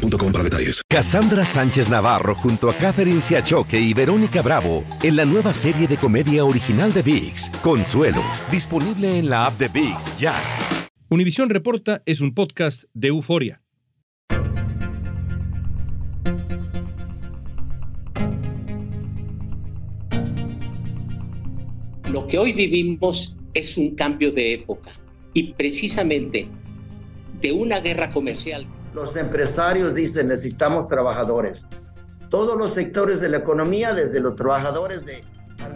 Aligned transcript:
boostmobile 0.00 0.32
para 0.32 0.44
detalles. 0.44 0.82
Cassandra 0.88 1.44
Sánchez 1.44 1.90
Navarro 1.90 2.34
junto 2.34 2.70
a 2.70 2.74
Catherine 2.74 3.20
Siachoque 3.20 3.78
y 3.80 3.94
Verónica 3.94 4.42
Bravo 4.42 4.84
en 5.02 5.16
la 5.16 5.24
nueva 5.24 5.54
serie 5.54 5.86
de 5.86 5.96
comedia 5.96 6.44
original 6.44 6.92
de 6.92 7.02
VIX, 7.02 7.50
Consuelo, 7.62 8.22
disponible 8.50 9.18
en 9.18 9.28
la 9.28 9.46
app 9.46 9.58
de 9.58 9.68
VIX 9.68 10.18
ya. 10.18 10.34
Univisión 11.08 11.50
Reporta 11.50 12.02
es 12.06 12.20
un 12.20 12.34
podcast 12.34 12.84
de 12.94 13.08
euforia. 13.08 13.62
Lo 22.08 22.26
que 22.26 22.38
hoy 22.38 22.52
vivimos 22.52 23.36
es 23.54 23.76
un 23.76 23.94
cambio 23.94 24.32
de 24.32 24.54
época 24.54 24.90
y 25.32 25.52
precisamente 25.52 26.48
de 27.40 27.52
una 27.52 27.80
guerra 27.80 28.10
comercial 28.10 28.66
los 28.94 29.16
empresarios 29.16 29.94
dicen 29.94 30.28
necesitamos 30.28 30.88
trabajadores. 30.88 31.68
Todos 32.28 32.56
los 32.56 32.74
sectores 32.74 33.20
de 33.20 33.28
la 33.28 33.38
economía, 33.38 33.92
desde 33.92 34.20
los 34.20 34.36
trabajadores 34.36 35.04
de... 35.04 35.22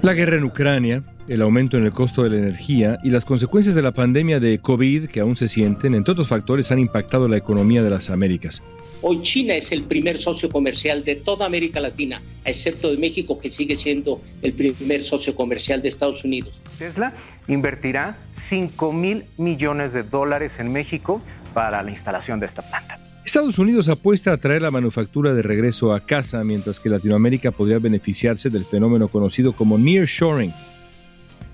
La 0.03 0.15
guerra 0.15 0.37
en 0.37 0.45
Ucrania, 0.45 1.03
el 1.29 1.42
aumento 1.42 1.77
en 1.77 1.85
el 1.85 1.92
costo 1.92 2.23
de 2.23 2.31
la 2.31 2.37
energía 2.39 2.98
y 3.03 3.11
las 3.11 3.25
consecuencias 3.25 3.75
de 3.75 3.83
la 3.83 3.92
pandemia 3.92 4.41
de 4.41 4.59
COVID 4.59 5.09
que 5.09 5.20
aún 5.20 5.37
se 5.37 5.48
sienten, 5.48 5.95
entre 5.95 6.12
otros 6.12 6.29
factores, 6.29 6.70
han 6.70 6.79
impactado 6.79 7.29
la 7.29 7.37
economía 7.37 7.83
de 7.83 7.91
las 7.91 8.09
Américas. 8.09 8.62
Hoy 9.03 9.20
China 9.20 9.55
es 9.55 9.70
el 9.73 9.83
primer 9.83 10.17
socio 10.17 10.48
comercial 10.48 11.05
de 11.05 11.17
toda 11.17 11.45
América 11.45 11.81
Latina, 11.81 12.23
excepto 12.45 12.91
de 12.91 12.97
México, 12.97 13.39
que 13.39 13.51
sigue 13.51 13.77
siendo 13.77 14.23
el 14.41 14.55
primer 14.55 15.03
socio 15.03 15.35
comercial 15.35 15.83
de 15.83 15.89
Estados 15.89 16.25
Unidos. 16.25 16.59
Tesla 16.79 17.12
invertirá 17.47 18.17
5 18.31 18.92
mil 18.92 19.25
millones 19.37 19.92
de 19.92 20.05
dólares 20.05 20.59
en 20.59 20.73
México 20.73 21.20
para 21.53 21.83
la 21.83 21.91
instalación 21.91 22.41
de 22.41 22.47
esta 22.47 22.62
planta. 22.62 23.04
Estados 23.25 23.58
Unidos 23.58 23.89
apuesta 23.89 24.33
a 24.33 24.36
traer 24.36 24.61
la 24.61 24.70
manufactura 24.70 25.33
de 25.33 25.41
regreso 25.41 25.94
a 25.94 26.00
casa, 26.00 26.44
mientras 26.44 26.78
que 26.78 26.91
Latinoamérica 26.91 27.53
podría 27.53 27.78
beneficiarse 27.78 28.50
del 28.50 28.67
fenómeno 28.67 29.08
conocido 29.08 29.55
como 29.55 29.78
nearshoring. 29.78 30.53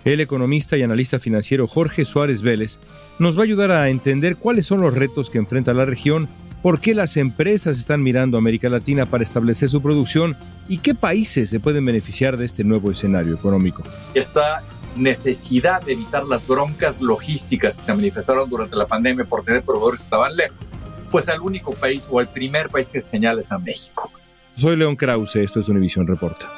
El 0.04 0.20
economista 0.20 0.76
y 0.76 0.82
analista 0.82 1.20
financiero 1.20 1.68
Jorge 1.68 2.04
Suárez 2.04 2.42
Vélez 2.42 2.78
nos 3.20 3.36
va 3.36 3.42
a 3.42 3.44
ayudar 3.44 3.70
a 3.70 3.88
entender 3.88 4.34
cuáles 4.36 4.66
son 4.66 4.80
los 4.80 4.94
retos 4.94 5.30
que 5.30 5.38
enfrenta 5.38 5.72
la 5.72 5.84
región, 5.84 6.28
por 6.60 6.80
qué 6.80 6.92
las 6.92 7.16
empresas 7.16 7.78
están 7.78 8.02
mirando 8.02 8.36
a 8.36 8.40
América 8.40 8.68
Latina 8.68 9.06
para 9.06 9.22
establecer 9.22 9.68
su 9.68 9.80
producción 9.80 10.36
y 10.68 10.78
qué 10.78 10.96
países 10.96 11.50
se 11.50 11.60
pueden 11.60 11.84
beneficiar 11.84 12.36
de 12.36 12.46
este 12.46 12.64
nuevo 12.64 12.90
escenario 12.90 13.34
económico. 13.34 13.84
Esta 14.14 14.64
necesidad 14.96 15.82
de 15.82 15.92
evitar 15.92 16.24
las 16.24 16.48
broncas 16.48 17.00
logísticas 17.00 17.76
que 17.76 17.82
se 17.82 17.94
manifestaron 17.94 18.50
durante 18.50 18.74
la 18.74 18.86
pandemia 18.86 19.24
por 19.24 19.44
tener 19.44 19.62
proveedores 19.62 20.00
que 20.00 20.06
estaban 20.06 20.34
lejos 20.34 20.69
pues 21.10 21.28
al 21.28 21.40
único 21.40 21.72
país 21.72 22.06
o 22.10 22.18
al 22.18 22.28
primer 22.28 22.68
país 22.68 22.88
que 22.88 23.02
señala 23.02 23.40
es 23.40 23.52
a 23.52 23.58
México. 23.58 24.10
Soy 24.54 24.76
León 24.76 24.96
Krause, 24.96 25.36
esto 25.36 25.60
es 25.60 25.68
Univisión 25.68 26.06
Reporta. 26.06 26.50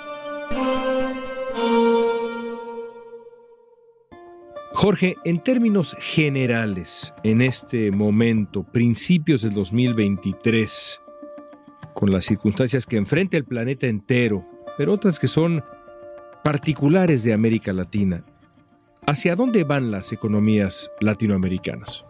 Jorge, 4.75 5.17
en 5.25 5.41
términos 5.41 5.97
generales, 6.01 7.15
en 7.23 7.41
este 7.41 7.93
momento, 7.93 8.65
principios 8.65 9.43
del 9.43 9.53
2023, 9.53 11.01
con 11.95 12.11
las 12.11 12.25
circunstancias 12.25 12.85
que 12.85 12.97
enfrenta 12.97 13.37
el 13.37 13.45
planeta 13.45 13.87
entero, 13.87 14.45
pero 14.77 14.93
otras 14.93 15.21
que 15.21 15.29
son 15.29 15.63
particulares 16.43 17.23
de 17.23 17.33
América 17.33 17.73
Latina, 17.73 18.25
¿hacia 19.07 19.37
dónde 19.37 19.63
van 19.63 19.93
las 19.93 20.13
economías 20.13 20.91
latinoamericanas? 21.01 22.05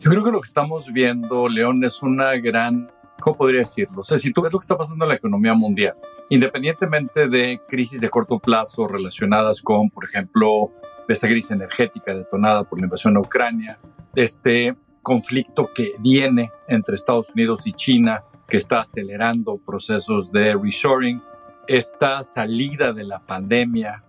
Yo 0.00 0.10
creo 0.10 0.22
que 0.22 0.30
lo 0.30 0.40
que 0.40 0.46
estamos 0.46 0.92
viendo, 0.92 1.48
León, 1.48 1.82
es 1.82 2.02
una 2.04 2.34
gran, 2.36 2.88
¿cómo 3.20 3.36
podría 3.36 3.60
decirlo? 3.60 4.02
O 4.02 4.04
sea, 4.04 4.16
si 4.16 4.32
tú 4.32 4.42
ves 4.42 4.52
lo 4.52 4.60
que 4.60 4.64
está 4.64 4.78
pasando 4.78 5.04
en 5.04 5.08
la 5.08 5.16
economía 5.16 5.54
mundial, 5.54 5.94
independientemente 6.30 7.28
de 7.28 7.60
crisis 7.68 8.00
de 8.00 8.08
corto 8.08 8.38
plazo 8.38 8.86
relacionadas 8.86 9.60
con, 9.60 9.90
por 9.90 10.04
ejemplo, 10.04 10.70
esta 11.08 11.26
crisis 11.26 11.50
energética 11.50 12.14
detonada 12.14 12.62
por 12.62 12.78
la 12.78 12.86
invasión 12.86 13.16
a 13.16 13.20
Ucrania, 13.20 13.80
este 14.14 14.76
conflicto 15.02 15.70
que 15.74 15.94
viene 15.98 16.52
entre 16.68 16.94
Estados 16.94 17.30
Unidos 17.34 17.66
y 17.66 17.72
China, 17.72 18.22
que 18.46 18.58
está 18.58 18.80
acelerando 18.80 19.58
procesos 19.58 20.30
de 20.30 20.54
reshoring, 20.54 21.20
esta 21.66 22.22
salida 22.22 22.92
de 22.92 23.02
la 23.02 23.18
pandemia, 23.18 24.04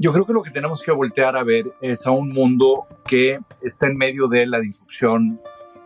yo 0.00 0.14
creo 0.14 0.24
que 0.24 0.32
lo 0.32 0.42
que 0.42 0.50
tenemos 0.50 0.82
que 0.82 0.92
voltear 0.92 1.36
a 1.36 1.44
ver 1.44 1.74
es 1.82 2.06
a 2.06 2.10
un 2.10 2.30
mundo 2.30 2.86
que 3.06 3.38
está 3.60 3.86
en 3.86 3.98
medio 3.98 4.28
de 4.28 4.46
la 4.46 4.58
disrupción 4.58 5.38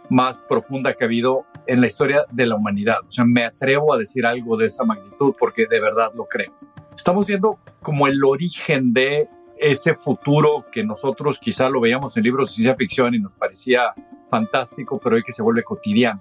más 0.08 0.40
profunda 0.42 0.94
que 0.94 1.02
ha 1.02 1.08
habido 1.08 1.44
en 1.66 1.80
la 1.80 1.88
historia 1.88 2.24
de 2.30 2.46
la 2.46 2.54
humanidad. 2.54 2.98
O 3.04 3.10
sea, 3.10 3.24
me 3.24 3.44
atrevo 3.44 3.92
a 3.92 3.98
decir 3.98 4.24
algo 4.24 4.56
de 4.56 4.66
esa 4.66 4.84
magnitud 4.84 5.34
porque 5.36 5.66
de 5.66 5.80
verdad 5.80 6.12
lo 6.14 6.26
creo. 6.26 6.54
Estamos 6.94 7.26
viendo 7.26 7.58
como 7.82 8.06
el 8.06 8.22
origen 8.22 8.92
de 8.92 9.28
ese 9.58 9.96
futuro 9.96 10.64
que 10.70 10.84
nosotros 10.84 11.40
quizá 11.40 11.68
lo 11.68 11.80
veíamos 11.80 12.16
en 12.16 12.22
libros 12.22 12.50
de 12.50 12.54
ciencia 12.54 12.76
ficción 12.76 13.16
y 13.16 13.18
nos 13.18 13.34
parecía 13.34 13.94
fantástico, 14.30 15.00
pero 15.02 15.16
hoy 15.16 15.24
que 15.24 15.32
se 15.32 15.42
vuelve 15.42 15.64
cotidiano. 15.64 16.20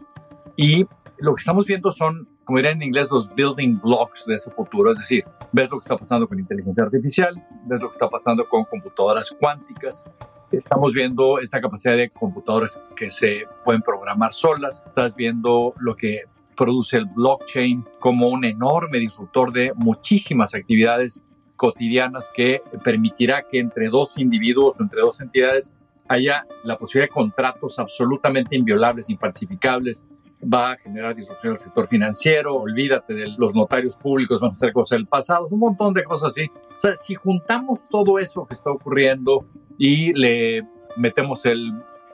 Y 0.56 0.88
lo 1.20 1.36
que 1.36 1.42
estamos 1.42 1.68
viendo 1.68 1.92
son 1.92 2.28
como 2.46 2.58
diría 2.58 2.72
en 2.72 2.82
inglés, 2.82 3.10
los 3.12 3.34
building 3.34 3.80
blocks 3.80 4.26
de 4.26 4.36
ese 4.36 4.52
futuro. 4.52 4.92
Es 4.92 4.98
decir, 4.98 5.24
ves 5.52 5.72
lo 5.72 5.78
que 5.78 5.84
está 5.84 5.98
pasando 5.98 6.28
con 6.28 6.40
inteligencia 6.40 6.84
artificial, 6.84 7.36
ves 7.66 7.82
lo 7.82 7.90
que 7.90 7.94
está 7.94 8.10
pasando 8.10 8.48
con 8.48 8.66
computadoras 8.66 9.36
cuánticas. 9.40 10.06
Estamos 10.52 10.94
viendo 10.94 11.40
esta 11.40 11.60
capacidad 11.62 11.96
de 11.96 12.10
computadoras 12.10 12.80
que 12.96 13.10
se 13.10 13.48
pueden 13.64 13.82
programar 13.82 14.34
solas. 14.34 14.84
Estás 14.86 15.16
viendo 15.16 15.74
lo 15.80 15.96
que 15.96 16.24
produce 16.56 16.98
el 16.98 17.06
blockchain 17.06 17.86
como 18.00 18.28
un 18.28 18.46
enorme 18.46 19.00
disruptor 19.00 19.52
de 19.52 19.74
muchísimas 19.76 20.54
actividades 20.54 21.24
cotidianas 21.56 22.32
que 22.36 22.62
permitirá 22.84 23.44
que 23.50 23.60
entre 23.60 23.88
dos 23.88 24.18
individuos 24.18 24.80
o 24.80 24.84
entre 24.84 25.02
dos 25.02 25.22
entidades 25.22 25.74
haya 26.08 26.46
la 26.64 26.78
posibilidad 26.78 27.10
de 27.10 27.14
contratos 27.14 27.80
absolutamente 27.80 28.56
inviolables, 28.56 29.10
infalsificables, 29.10 30.06
va 30.52 30.72
a 30.72 30.78
generar 30.78 31.16
disrupción 31.16 31.54
del 31.54 31.60
sector 31.60 31.88
financiero, 31.88 32.56
olvídate 32.56 33.14
de 33.14 33.30
los 33.38 33.54
notarios 33.56 33.96
públicos, 33.96 34.40
van 34.40 34.52
a 34.52 34.56
ser 34.56 34.74
cosas 34.74 34.98
del 34.98 35.08
pasado, 35.08 35.48
un 35.50 35.60
montón 35.60 35.94
de 35.94 36.04
cosas 36.04 36.32
así. 36.32 36.50
O 36.76 36.78
sea, 36.78 36.96
si 36.96 37.16
juntamos 37.16 37.88
todo 37.90 38.20
eso 38.20 38.46
que 38.46 38.54
está 38.54 38.72
ocurriendo 38.72 39.46
y 39.78 40.14
le 40.14 40.68
metemos 40.96 41.46
el 41.46 41.74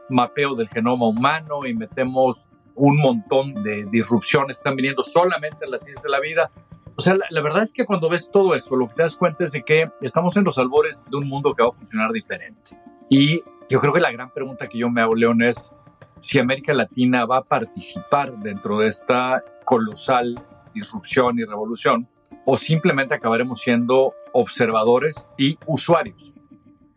mapeo 0.09 0.55
del 0.55 0.67
genoma 0.67 1.07
humano 1.07 1.65
y 1.65 1.73
metemos 1.73 2.49
un 2.75 2.97
montón 2.97 3.63
de 3.63 3.85
disrupciones 3.91 4.57
que 4.57 4.59
están 4.59 4.75
viniendo 4.75 5.03
solamente 5.03 5.65
en 5.65 5.71
las 5.71 5.83
ciencias 5.83 6.03
de 6.03 6.09
la 6.09 6.19
vida. 6.19 6.51
O 6.95 7.01
sea, 7.01 7.15
la, 7.15 7.25
la, 7.29 7.41
verdad 7.41 7.63
es 7.63 7.73
que 7.73 7.85
cuando 7.85 8.09
ves 8.09 8.29
todo 8.31 8.55
eso, 8.55 8.75
lo 8.75 8.87
que 8.87 8.95
te 8.95 9.03
das 9.03 9.17
cuenta 9.17 9.43
es 9.43 9.51
de 9.51 9.61
que 9.61 9.89
estamos 10.01 10.35
en 10.37 10.43
los 10.43 10.57
albores 10.57 11.05
de 11.09 11.17
un 11.17 11.27
mundo 11.27 11.53
que 11.53 11.63
va 11.63 11.69
a 11.69 11.71
funcionar 11.73 12.11
diferente. 12.11 12.77
Y 13.09 13.41
yo 13.69 13.79
creo 13.79 13.93
que 13.93 13.99
la 13.99 14.11
gran 14.11 14.31
pregunta 14.31 14.67
que 14.67 14.77
yo 14.77 14.89
me 14.89 15.01
hago, 15.01 15.15
León, 15.15 15.41
es 15.41 15.71
si 16.19 16.39
América 16.39 16.73
Latina 16.73 17.25
va 17.25 17.37
a 17.37 17.43
participar 17.43 18.37
dentro 18.39 18.79
de 18.79 18.87
esta 18.87 19.43
colosal 19.65 20.35
disrupción 20.73 21.39
y 21.39 21.45
revolución 21.45 22.07
o 22.45 22.57
simplemente 22.57 23.13
acabaremos 23.13 23.61
siendo 23.61 24.13
observadores 24.33 25.27
y 25.37 25.57
usuarios. 25.67 26.33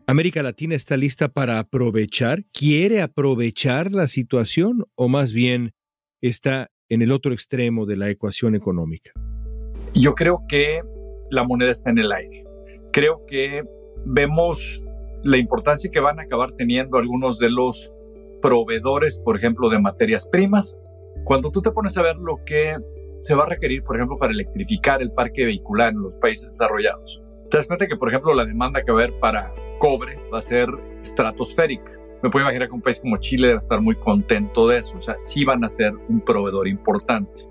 ¿América 0.05 0.43
Latina 0.43 0.75
está 0.75 0.97
lista 0.97 1.29
para 1.29 1.59
aprovechar, 1.59 2.43
quiere 2.51 3.01
aprovechar 3.01 3.91
la 3.91 4.07
situación 4.07 4.85
o 4.95 5.07
más 5.07 5.31
bien 5.31 5.73
está 6.21 6.71
en 6.89 7.01
el 7.01 7.11
otro 7.11 7.33
extremo 7.33 7.85
de 7.85 7.97
la 7.97 8.09
ecuación 8.09 8.55
económica? 8.55 9.11
Yo 9.93 10.13
creo 10.13 10.43
que 10.49 10.81
la 11.31 11.43
moneda 11.43 11.71
está 11.71 11.89
en 11.89 11.99
el 11.99 12.11
aire. 12.11 12.43
Creo 12.91 13.23
que 13.25 13.63
vemos 14.05 14.81
la 15.23 15.37
importancia 15.37 15.89
que 15.89 15.99
van 15.99 16.19
a 16.19 16.23
acabar 16.23 16.51
teniendo 16.51 16.97
algunos 16.97 17.39
de 17.39 17.49
los 17.49 17.91
proveedores, 18.43 19.21
por 19.21 19.37
ejemplo, 19.37 19.69
de 19.69 19.79
materias 19.79 20.27
primas. 20.27 20.77
Cuando 21.23 21.49
tú 21.49 21.61
te 21.61 21.71
pones 21.71 21.97
a 21.97 22.01
ver 22.01 22.17
lo 22.17 22.43
que 22.45 22.77
se 23.21 23.35
va 23.35 23.43
a 23.45 23.47
requerir, 23.47 23.83
por 23.83 23.95
ejemplo, 23.95 24.17
para 24.17 24.33
electrificar 24.33 25.01
el 25.01 25.13
parque 25.13 25.45
vehicular 25.45 25.93
en 25.93 26.01
los 26.01 26.17
países 26.17 26.47
desarrollados, 26.49 27.23
te 27.49 27.57
das 27.57 27.67
cuenta 27.67 27.87
que, 27.87 27.95
por 27.95 28.09
ejemplo, 28.09 28.33
la 28.35 28.45
demanda 28.45 28.83
que 28.83 28.91
va 28.91 28.99
a 28.99 29.03
haber 29.03 29.17
para 29.19 29.53
cobre 29.79 30.19
va 30.31 30.39
a 30.39 30.41
ser 30.41 30.67
estratosférica. 31.01 31.93
me 32.21 32.29
puedo 32.29 32.43
imaginar 32.43 32.67
que 32.67 32.73
un 32.73 32.81
país 32.81 32.99
como 32.99 33.17
Chile 33.17 33.47
debe 33.47 33.59
estar 33.59 33.79
muy 33.79 33.95
contento 33.95 34.67
de 34.67 34.79
eso. 34.79 34.97
O 34.97 34.99
sea, 34.99 35.17
sí 35.17 35.45
van 35.45 35.63
a 35.63 35.69
ser 35.69 35.93
un 36.09 36.19
proveedor 36.19 36.67
importante. 36.67 37.41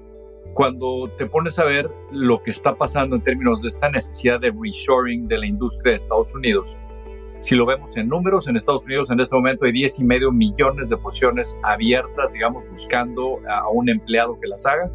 Cuando 0.53 1.11
te 1.17 1.25
pones 1.25 1.59
a 1.59 1.65
ver 1.65 1.91
lo 2.11 2.43
que 2.43 2.51
está 2.51 2.75
pasando 2.75 3.17
en 3.17 3.23
términos 3.23 3.63
de 3.63 3.69
esta 3.69 3.89
necesidad 3.89 4.41
de 4.41 4.51
reshoring 4.51 5.27
de 5.27 5.39
la 5.39 5.47
industria 5.47 5.93
de 5.93 5.97
Estados 5.97 6.35
Unidos, 6.35 6.79
si 7.43 7.57
lo 7.57 7.67
vemos 7.67 7.97
en 7.97 8.09
números, 8.09 8.47
en 8.47 8.57
Estados 8.57 8.87
Unidos 8.87 9.11
en 9.11 9.19
este 9.19 9.35
momento 9.35 9.65
hay 9.65 9.73
10 9.73 9.99
y 9.99 10.05
medio 10.05 10.31
millones 10.31 10.89
de 10.89 10.97
posiciones 10.97 11.59
abiertas, 11.65 12.33
digamos, 12.35 12.63
buscando 12.71 13.41
a 13.49 13.69
un 13.69 13.89
empleado 13.89 14.39
que 14.41 14.47
las 14.47 14.65
haga. 14.65 14.89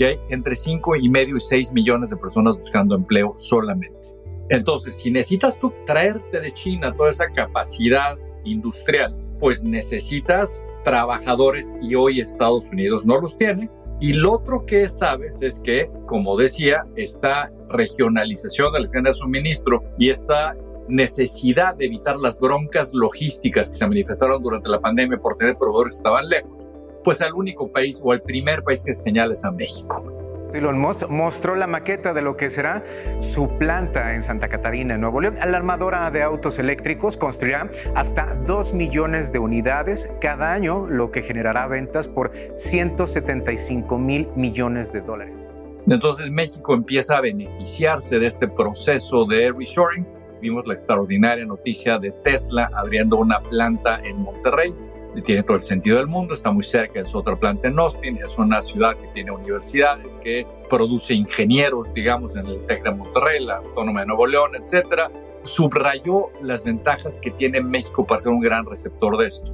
Y 0.00 0.04
hay 0.04 0.20
entre 0.28 0.56
5 0.56 0.96
y 0.96 1.08
medio 1.08 1.36
y 1.36 1.40
6 1.40 1.70
millones 1.70 2.10
de 2.10 2.16
personas 2.16 2.56
buscando 2.56 2.96
empleo 2.96 3.34
solamente. 3.36 4.08
Entonces, 4.48 4.96
si 4.96 5.12
necesitas 5.12 5.60
tú 5.60 5.72
traerte 5.86 6.40
de 6.40 6.52
China 6.52 6.92
toda 6.96 7.10
esa 7.10 7.28
capacidad 7.28 8.18
industrial, 8.44 9.16
pues 9.38 9.62
necesitas 9.62 10.60
trabajadores 10.82 11.72
y 11.80 11.94
hoy 11.94 12.18
Estados 12.18 12.68
Unidos 12.70 13.04
no 13.04 13.20
los 13.20 13.36
tiene. 13.36 13.70
Y 14.00 14.14
lo 14.14 14.32
otro 14.32 14.66
que 14.66 14.88
sabes 14.88 15.40
es 15.40 15.60
que, 15.60 15.88
como 16.06 16.36
decía, 16.36 16.84
esta 16.96 17.52
regionalización 17.68 18.72
de 18.72 18.80
la 18.80 18.86
cadena 18.86 19.10
de 19.10 19.14
suministro 19.14 19.84
y 19.96 20.10
esta 20.10 20.56
necesidad 20.88 21.74
de 21.76 21.86
evitar 21.86 22.16
las 22.16 22.38
broncas 22.38 22.92
logísticas 22.92 23.70
que 23.70 23.76
se 23.76 23.86
manifestaron 23.86 24.42
durante 24.42 24.68
la 24.68 24.80
pandemia 24.80 25.18
por 25.18 25.36
tener 25.36 25.56
proveedores 25.56 25.94
que 25.94 25.98
estaban 25.98 26.28
lejos, 26.28 26.68
pues 27.04 27.20
al 27.20 27.34
único 27.34 27.70
país 27.70 28.00
o 28.02 28.12
al 28.12 28.22
primer 28.22 28.62
país 28.62 28.82
que 28.84 28.94
señala 28.94 29.32
es 29.32 29.44
a 29.44 29.50
México. 29.50 30.22
Elon 30.54 30.78
Musk 30.78 31.08
mostró 31.08 31.54
la 31.54 31.66
maqueta 31.66 32.12
de 32.12 32.22
lo 32.22 32.36
que 32.36 32.50
será 32.50 32.84
su 33.18 33.48
planta 33.58 34.14
en 34.14 34.22
Santa 34.22 34.48
Catarina, 34.48 34.98
Nuevo 34.98 35.20
León. 35.20 35.36
La 35.36 35.56
armadora 35.56 36.10
de 36.10 36.22
autos 36.22 36.58
eléctricos 36.58 37.16
construirá 37.16 37.70
hasta 37.94 38.36
2 38.46 38.74
millones 38.74 39.32
de 39.32 39.38
unidades 39.38 40.14
cada 40.20 40.52
año, 40.52 40.86
lo 40.86 41.10
que 41.10 41.22
generará 41.22 41.66
ventas 41.66 42.08
por 42.08 42.32
175 42.54 43.98
mil 43.98 44.28
millones 44.36 44.92
de 44.92 45.00
dólares. 45.00 45.38
Entonces 45.86 46.30
México 46.30 46.74
empieza 46.74 47.16
a 47.16 47.20
beneficiarse 47.20 48.18
de 48.18 48.26
este 48.26 48.46
proceso 48.46 49.24
de 49.24 49.52
reshoring 49.52 50.06
vimos 50.42 50.66
la 50.66 50.74
extraordinaria 50.74 51.46
noticia 51.46 51.98
de 51.98 52.10
Tesla 52.10 52.68
abriendo 52.74 53.16
una 53.16 53.40
planta 53.40 54.00
en 54.04 54.18
Monterrey. 54.18 54.74
Y 55.14 55.22
tiene 55.22 55.42
todo 55.42 55.58
el 55.58 55.62
sentido 55.62 55.98
del 55.98 56.06
mundo, 56.06 56.32
está 56.32 56.50
muy 56.50 56.64
cerca 56.64 57.02
de 57.02 57.06
su 57.06 57.18
otra 57.18 57.36
planta 57.36 57.68
en 57.68 57.78
Austin, 57.78 58.16
es 58.16 58.38
una 58.38 58.62
ciudad 58.62 58.96
que 58.96 59.08
tiene 59.08 59.30
universidades, 59.30 60.18
que 60.24 60.46
produce 60.70 61.12
ingenieros, 61.12 61.92
digamos, 61.92 62.34
en 62.34 62.46
el 62.46 62.64
TEC 62.64 62.82
de 62.82 62.92
Monterrey, 62.92 63.44
la 63.44 63.56
Autónoma 63.56 64.00
de 64.00 64.06
Nuevo 64.06 64.26
León, 64.26 64.52
etcétera. 64.54 65.10
Subrayó 65.42 66.30
las 66.40 66.64
ventajas 66.64 67.20
que 67.20 67.30
tiene 67.30 67.60
México 67.60 68.06
para 68.06 68.20
ser 68.20 68.32
un 68.32 68.40
gran 68.40 68.64
receptor 68.64 69.18
de 69.18 69.26
esto. 69.26 69.52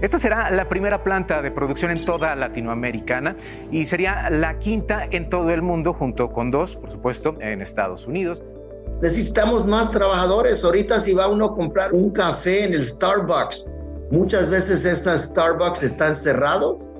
Esta 0.00 0.18
será 0.18 0.50
la 0.50 0.68
primera 0.68 1.04
planta 1.04 1.42
de 1.42 1.50
producción 1.50 1.90
en 1.90 2.02
toda 2.02 2.34
Latinoamericana 2.34 3.36
y 3.70 3.84
sería 3.84 4.30
la 4.30 4.58
quinta 4.58 5.06
en 5.10 5.28
todo 5.28 5.50
el 5.50 5.60
mundo, 5.60 5.92
junto 5.92 6.32
con 6.32 6.50
dos, 6.50 6.76
por 6.76 6.88
supuesto, 6.88 7.36
en 7.40 7.60
Estados 7.60 8.06
Unidos. 8.06 8.42
Necesitamos 9.02 9.66
más 9.66 9.90
trabajadores. 9.90 10.64
Ahorita 10.64 11.00
si 11.00 11.12
va 11.12 11.28
uno 11.28 11.46
a 11.46 11.54
comprar 11.54 11.92
un 11.92 12.10
café 12.10 12.64
en 12.64 12.74
el 12.74 12.84
Starbucks, 12.84 13.68
muchas 14.10 14.48
veces 14.48 14.84
esas 14.84 15.26
Starbucks 15.26 15.82
están 15.82 16.16
cerrados 16.16 16.92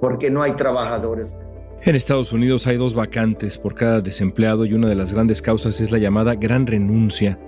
porque 0.00 0.30
no 0.30 0.42
hay 0.42 0.52
trabajadores. 0.52 1.38
En 1.82 1.94
Estados 1.94 2.32
Unidos 2.32 2.66
hay 2.66 2.76
dos 2.76 2.94
vacantes 2.94 3.58
por 3.58 3.74
cada 3.74 4.00
desempleado 4.00 4.64
y 4.64 4.74
una 4.74 4.88
de 4.88 4.96
las 4.96 5.12
grandes 5.12 5.40
causas 5.40 5.80
es 5.80 5.92
la 5.92 5.98
llamada 5.98 6.34
gran 6.34 6.66
renuncia, 6.66 7.38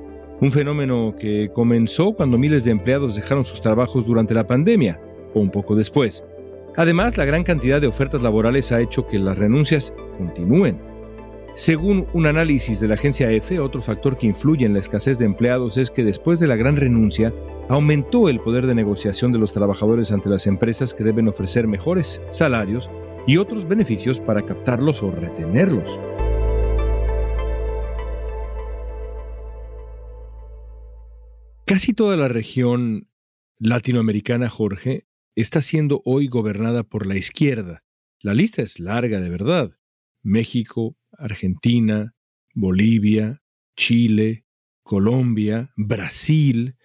un 0.40 0.52
fenómeno 0.52 1.14
que 1.18 1.50
comenzó 1.52 2.12
cuando 2.12 2.38
miles 2.38 2.64
de 2.64 2.70
empleados 2.70 3.16
dejaron 3.16 3.44
sus 3.44 3.60
trabajos 3.60 4.06
durante 4.06 4.34
la 4.34 4.46
pandemia 4.46 5.00
o 5.34 5.40
un 5.40 5.50
poco 5.50 5.74
después. 5.74 6.22
Además, 6.76 7.16
la 7.16 7.24
gran 7.24 7.42
cantidad 7.42 7.80
de 7.80 7.88
ofertas 7.88 8.22
laborales 8.22 8.70
ha 8.70 8.80
hecho 8.80 9.06
que 9.06 9.18
las 9.18 9.36
renuncias 9.36 9.92
continúen. 10.16 10.87
Según 11.58 12.06
un 12.12 12.26
análisis 12.26 12.78
de 12.78 12.86
la 12.86 12.94
agencia 12.94 13.32
EFE, 13.32 13.58
otro 13.58 13.82
factor 13.82 14.16
que 14.16 14.28
influye 14.28 14.64
en 14.64 14.74
la 14.74 14.78
escasez 14.78 15.18
de 15.18 15.24
empleados 15.24 15.76
es 15.76 15.90
que 15.90 16.04
después 16.04 16.38
de 16.38 16.46
la 16.46 16.54
gran 16.54 16.76
renuncia, 16.76 17.34
aumentó 17.68 18.28
el 18.28 18.38
poder 18.38 18.64
de 18.64 18.76
negociación 18.76 19.32
de 19.32 19.40
los 19.40 19.50
trabajadores 19.50 20.12
ante 20.12 20.28
las 20.28 20.46
empresas 20.46 20.94
que 20.94 21.02
deben 21.02 21.26
ofrecer 21.26 21.66
mejores 21.66 22.20
salarios 22.30 22.88
y 23.26 23.38
otros 23.38 23.66
beneficios 23.66 24.20
para 24.20 24.46
captarlos 24.46 25.02
o 25.02 25.10
retenerlos. 25.10 25.98
Casi 31.66 31.92
toda 31.92 32.16
la 32.16 32.28
región 32.28 33.08
latinoamericana, 33.58 34.48
Jorge, 34.48 35.08
está 35.34 35.60
siendo 35.60 36.02
hoy 36.04 36.28
gobernada 36.28 36.84
por 36.84 37.04
la 37.04 37.16
izquierda. 37.16 37.82
La 38.20 38.32
lista 38.32 38.62
es 38.62 38.78
larga 38.78 39.18
de 39.18 39.28
verdad. 39.28 39.72
México, 40.22 40.97
Argentina, 41.18 42.14
Bolivia, 42.54 43.42
Chile, 43.76 44.44
Colombia, 44.82 45.70
Brasil. 45.76 46.76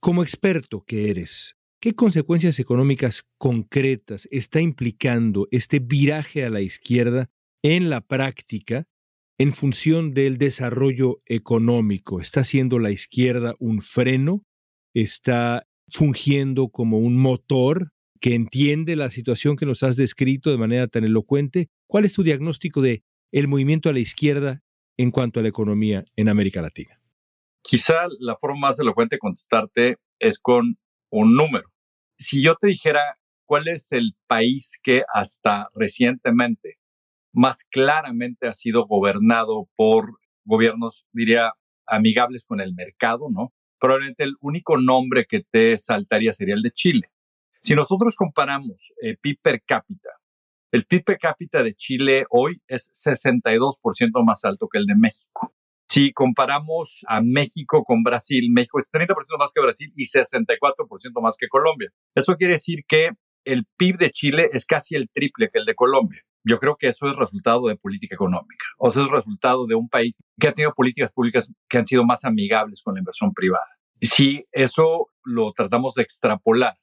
Como 0.00 0.22
experto 0.22 0.84
que 0.86 1.10
eres, 1.10 1.56
¿qué 1.80 1.94
consecuencias 1.94 2.60
económicas 2.60 3.24
concretas 3.38 4.28
está 4.30 4.60
implicando 4.60 5.48
este 5.50 5.80
viraje 5.80 6.44
a 6.44 6.50
la 6.50 6.60
izquierda 6.60 7.30
en 7.62 7.90
la 7.90 8.00
práctica 8.00 8.86
en 9.38 9.52
función 9.52 10.14
del 10.14 10.38
desarrollo 10.38 11.20
económico? 11.26 12.20
¿Está 12.20 12.44
siendo 12.44 12.78
la 12.78 12.90
izquierda 12.90 13.54
un 13.58 13.82
freno? 13.82 14.44
¿Está 14.94 15.66
fungiendo 15.92 16.68
como 16.68 16.98
un 16.98 17.16
motor 17.16 17.92
que 18.20 18.34
entiende 18.34 18.96
la 18.96 19.10
situación 19.10 19.56
que 19.56 19.66
nos 19.66 19.82
has 19.82 19.96
descrito 19.96 20.50
de 20.50 20.58
manera 20.58 20.88
tan 20.88 21.04
elocuente? 21.04 21.68
¿Cuál 21.88 22.04
es 22.04 22.12
tu 22.12 22.22
diagnóstico 22.22 22.82
de 22.82 23.02
el 23.32 23.48
movimiento 23.48 23.88
a 23.88 23.92
la 23.92 23.98
izquierda 23.98 24.62
en 24.96 25.10
cuanto 25.10 25.40
a 25.40 25.42
la 25.42 25.48
economía 25.48 26.04
en 26.16 26.28
América 26.28 26.62
Latina? 26.62 27.00
Quizá 27.62 28.06
la 28.18 28.36
forma 28.36 28.68
más 28.68 28.78
elocuente 28.78 29.16
de 29.16 29.20
contestarte 29.20 29.96
es 30.18 30.38
con 30.38 30.76
un 31.10 31.34
número. 31.36 31.68
Si 32.18 32.42
yo 32.42 32.56
te 32.56 32.68
dijera 32.68 33.18
cuál 33.46 33.68
es 33.68 33.92
el 33.92 34.16
país 34.26 34.78
que 34.82 35.02
hasta 35.12 35.68
recientemente 35.74 36.78
más 37.32 37.64
claramente 37.64 38.48
ha 38.48 38.52
sido 38.52 38.86
gobernado 38.86 39.68
por 39.76 40.18
gobiernos, 40.44 41.04
diría, 41.12 41.52
amigables 41.86 42.44
con 42.44 42.60
el 42.60 42.74
mercado, 42.74 43.28
¿no? 43.30 43.52
Probablemente 43.78 44.24
el 44.24 44.34
único 44.40 44.76
nombre 44.78 45.24
que 45.26 45.44
te 45.48 45.78
saltaría 45.78 46.32
sería 46.32 46.54
el 46.54 46.62
de 46.62 46.72
Chile. 46.72 47.10
Si 47.60 47.74
nosotros 47.74 48.16
comparamos 48.16 48.92
eh, 49.02 49.16
PIB 49.20 49.38
per 49.40 49.62
cápita 49.62 50.10
el 50.70 50.84
PIB 50.84 51.04
per 51.04 51.18
cápita 51.18 51.62
de 51.62 51.74
Chile 51.74 52.26
hoy 52.30 52.60
es 52.66 52.90
62% 52.92 54.24
más 54.24 54.44
alto 54.44 54.68
que 54.68 54.78
el 54.78 54.86
de 54.86 54.94
México. 54.96 55.54
Si 55.88 56.12
comparamos 56.12 57.00
a 57.08 57.22
México 57.22 57.82
con 57.82 58.02
Brasil, 58.02 58.50
México 58.52 58.78
es 58.78 58.90
30% 58.92 59.38
más 59.38 59.52
que 59.54 59.62
Brasil 59.62 59.90
y 59.96 60.04
64% 60.04 61.22
más 61.22 61.36
que 61.38 61.48
Colombia. 61.48 61.90
Eso 62.14 62.36
quiere 62.36 62.54
decir 62.54 62.80
que 62.86 63.10
el 63.44 63.64
PIB 63.78 63.96
de 63.96 64.10
Chile 64.10 64.50
es 64.52 64.66
casi 64.66 64.94
el 64.94 65.08
triple 65.08 65.48
que 65.50 65.58
el 65.58 65.64
de 65.64 65.74
Colombia. 65.74 66.20
Yo 66.44 66.58
creo 66.58 66.76
que 66.76 66.88
eso 66.88 67.08
es 67.08 67.16
resultado 67.16 67.66
de 67.66 67.76
política 67.76 68.14
económica, 68.14 68.64
o 68.78 68.90
sea, 68.90 69.04
es 69.04 69.10
resultado 69.10 69.66
de 69.66 69.74
un 69.74 69.88
país 69.88 70.18
que 70.38 70.48
ha 70.48 70.52
tenido 70.52 70.72
políticas 70.72 71.12
públicas 71.12 71.50
que 71.68 71.78
han 71.78 71.86
sido 71.86 72.04
más 72.04 72.24
amigables 72.24 72.82
con 72.82 72.94
la 72.94 73.00
inversión 73.00 73.32
privada. 73.32 73.66
Si 74.00 74.44
eso 74.52 75.08
lo 75.24 75.52
tratamos 75.52 75.94
de 75.94 76.02
extrapolar 76.02 76.74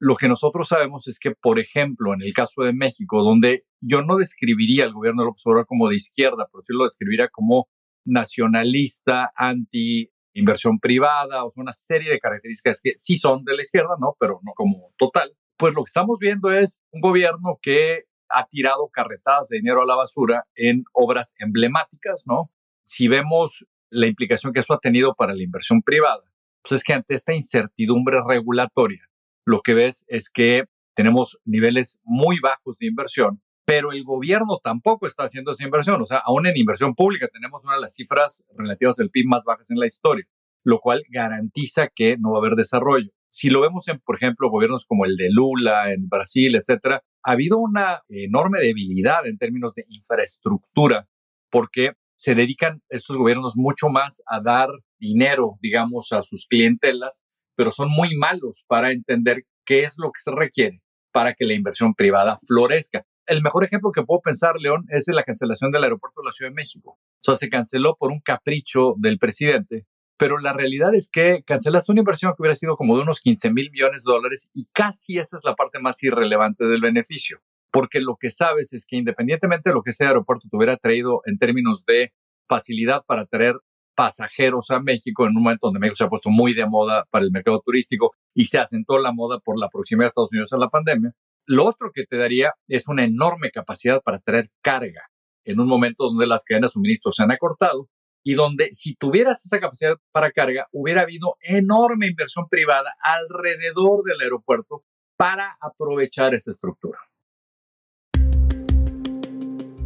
lo 0.00 0.16
que 0.16 0.28
nosotros 0.28 0.68
sabemos 0.68 1.08
es 1.08 1.18
que, 1.18 1.32
por 1.32 1.58
ejemplo, 1.58 2.14
en 2.14 2.22
el 2.22 2.32
caso 2.32 2.62
de 2.62 2.72
México, 2.72 3.22
donde 3.22 3.64
yo 3.80 4.02
no 4.02 4.16
describiría 4.16 4.84
al 4.84 4.92
gobierno 4.92 5.22
de 5.22 5.26
López 5.26 5.42
Obrador 5.46 5.66
como 5.66 5.88
de 5.88 5.96
izquierda, 5.96 6.48
pero 6.50 6.62
sí 6.62 6.72
lo 6.72 6.84
describiría 6.84 7.28
como 7.28 7.68
nacionalista, 8.04 9.32
anti 9.36 10.10
inversión 10.34 10.78
privada, 10.78 11.44
o 11.44 11.50
sea, 11.50 11.62
una 11.62 11.72
serie 11.72 12.10
de 12.10 12.20
características 12.20 12.80
que 12.82 12.92
sí 12.96 13.16
son 13.16 13.44
de 13.44 13.56
la 13.56 13.62
izquierda, 13.62 13.96
¿no? 13.98 14.16
Pero 14.20 14.40
no 14.44 14.52
como 14.54 14.92
total. 14.96 15.36
Pues 15.56 15.74
lo 15.74 15.82
que 15.82 15.88
estamos 15.88 16.18
viendo 16.20 16.52
es 16.52 16.80
un 16.92 17.00
gobierno 17.00 17.58
que 17.60 18.04
ha 18.28 18.46
tirado 18.46 18.88
carretadas 18.92 19.48
de 19.48 19.56
dinero 19.58 19.82
a 19.82 19.86
la 19.86 19.96
basura 19.96 20.44
en 20.54 20.84
obras 20.92 21.34
emblemáticas, 21.38 22.24
¿no? 22.26 22.52
Si 22.84 23.08
vemos 23.08 23.66
la 23.90 24.06
implicación 24.06 24.52
que 24.52 24.60
eso 24.60 24.74
ha 24.74 24.78
tenido 24.78 25.14
para 25.14 25.34
la 25.34 25.42
inversión 25.42 25.82
privada, 25.82 26.22
pues 26.62 26.80
es 26.80 26.84
que 26.84 26.92
ante 26.92 27.14
esta 27.14 27.34
incertidumbre 27.34 28.18
regulatoria, 28.26 29.07
lo 29.48 29.62
que 29.62 29.72
ves 29.72 30.04
es 30.08 30.28
que 30.28 30.64
tenemos 30.94 31.38
niveles 31.46 32.00
muy 32.04 32.38
bajos 32.38 32.76
de 32.76 32.86
inversión, 32.86 33.40
pero 33.64 33.92
el 33.92 34.04
gobierno 34.04 34.58
tampoco 34.62 35.06
está 35.06 35.24
haciendo 35.24 35.52
esa 35.52 35.64
inversión. 35.64 36.02
O 36.02 36.04
sea, 36.04 36.18
aún 36.18 36.46
en 36.46 36.56
inversión 36.58 36.94
pública 36.94 37.28
tenemos 37.32 37.64
una 37.64 37.76
de 37.76 37.80
las 37.80 37.94
cifras 37.94 38.44
relativas 38.56 39.00
al 39.00 39.08
PIB 39.08 39.26
más 39.26 39.44
bajas 39.46 39.70
en 39.70 39.78
la 39.78 39.86
historia, 39.86 40.26
lo 40.64 40.80
cual 40.80 41.02
garantiza 41.08 41.88
que 41.88 42.18
no 42.18 42.32
va 42.32 42.38
a 42.38 42.40
haber 42.40 42.56
desarrollo. 42.56 43.10
Si 43.30 43.48
lo 43.48 43.62
vemos 43.62 43.88
en, 43.88 44.00
por 44.00 44.16
ejemplo, 44.16 44.50
gobiernos 44.50 44.84
como 44.86 45.06
el 45.06 45.16
de 45.16 45.30
Lula 45.30 45.94
en 45.94 46.08
Brasil, 46.08 46.54
etcétera, 46.54 47.02
ha 47.22 47.32
habido 47.32 47.56
una 47.56 48.02
enorme 48.08 48.58
debilidad 48.58 49.26
en 49.26 49.38
términos 49.38 49.74
de 49.74 49.84
infraestructura, 49.88 51.08
porque 51.50 51.92
se 52.18 52.34
dedican 52.34 52.82
estos 52.90 53.16
gobiernos 53.16 53.54
mucho 53.56 53.88
más 53.88 54.22
a 54.26 54.42
dar 54.42 54.68
dinero, 54.98 55.56
digamos, 55.62 56.12
a 56.12 56.22
sus 56.22 56.46
clientelas 56.46 57.24
pero 57.58 57.72
son 57.72 57.90
muy 57.90 58.16
malos 58.16 58.64
para 58.68 58.92
entender 58.92 59.44
qué 59.66 59.82
es 59.82 59.96
lo 59.98 60.12
que 60.12 60.20
se 60.20 60.30
requiere 60.30 60.80
para 61.12 61.34
que 61.34 61.44
la 61.44 61.54
inversión 61.54 61.92
privada 61.92 62.38
florezca. 62.46 63.04
El 63.26 63.42
mejor 63.42 63.64
ejemplo 63.64 63.90
que 63.90 64.04
puedo 64.04 64.20
pensar, 64.20 64.54
León, 64.60 64.84
es 64.90 65.06
de 65.06 65.12
la 65.12 65.24
cancelación 65.24 65.72
del 65.72 65.82
aeropuerto 65.82 66.20
de 66.20 66.26
la 66.26 66.30
Ciudad 66.30 66.52
de 66.52 66.54
México. 66.54 66.92
O 66.92 67.20
sea, 67.20 67.34
se 67.34 67.48
canceló 67.48 67.96
por 67.98 68.12
un 68.12 68.20
capricho 68.20 68.94
del 68.98 69.18
presidente, 69.18 69.88
pero 70.16 70.38
la 70.38 70.52
realidad 70.52 70.94
es 70.94 71.10
que 71.10 71.42
cancelaste 71.44 71.90
una 71.90 72.02
inversión 72.02 72.30
que 72.30 72.42
hubiera 72.42 72.54
sido 72.54 72.76
como 72.76 72.94
de 72.94 73.02
unos 73.02 73.18
15 73.18 73.52
mil 73.52 73.72
millones 73.72 74.04
de 74.04 74.12
dólares 74.12 74.48
y 74.54 74.68
casi 74.72 75.18
esa 75.18 75.36
es 75.36 75.42
la 75.42 75.56
parte 75.56 75.80
más 75.80 76.00
irrelevante 76.04 76.64
del 76.64 76.80
beneficio, 76.80 77.40
porque 77.72 78.00
lo 78.00 78.16
que 78.20 78.30
sabes 78.30 78.72
es 78.72 78.86
que 78.86 78.94
independientemente 78.94 79.70
de 79.70 79.74
lo 79.74 79.82
que 79.82 79.90
ese 79.90 80.06
aeropuerto 80.06 80.46
te 80.48 80.56
hubiera 80.56 80.76
traído 80.76 81.22
en 81.26 81.38
términos 81.38 81.84
de 81.86 82.12
facilidad 82.48 83.02
para 83.04 83.26
traer 83.26 83.56
pasajeros 83.98 84.70
a 84.70 84.78
México 84.78 85.24
en 85.26 85.36
un 85.36 85.42
momento 85.42 85.66
donde 85.66 85.80
México 85.80 85.96
se 85.96 86.04
ha 86.04 86.08
puesto 86.08 86.30
muy 86.30 86.54
de 86.54 86.68
moda 86.68 87.04
para 87.10 87.24
el 87.24 87.32
mercado 87.32 87.60
turístico 87.64 88.12
y 88.32 88.44
se 88.44 88.60
asentó 88.60 88.96
la 88.96 89.10
moda 89.10 89.40
por 89.40 89.58
la 89.58 89.68
proximidad 89.68 90.04
de 90.04 90.08
Estados 90.10 90.32
Unidos 90.32 90.52
a 90.52 90.56
la 90.56 90.68
pandemia. 90.68 91.10
Lo 91.46 91.64
otro 91.64 91.90
que 91.92 92.04
te 92.04 92.16
daría 92.16 92.52
es 92.68 92.86
una 92.86 93.02
enorme 93.02 93.50
capacidad 93.50 94.00
para 94.00 94.20
traer 94.20 94.50
carga 94.62 95.02
en 95.44 95.58
un 95.58 95.66
momento 95.66 96.04
donde 96.04 96.28
las 96.28 96.44
cadenas 96.44 96.70
de 96.70 96.74
suministro 96.74 97.10
se 97.10 97.24
han 97.24 97.32
acortado 97.32 97.88
y 98.22 98.34
donde 98.34 98.68
si 98.70 98.94
tuvieras 98.94 99.44
esa 99.44 99.58
capacidad 99.58 99.96
para 100.12 100.30
carga, 100.30 100.68
hubiera 100.70 101.02
habido 101.02 101.34
enorme 101.40 102.06
inversión 102.06 102.46
privada 102.48 102.94
alrededor 103.02 104.04
del 104.04 104.20
aeropuerto 104.20 104.84
para 105.16 105.56
aprovechar 105.60 106.34
esa 106.34 106.52
estructura. 106.52 107.00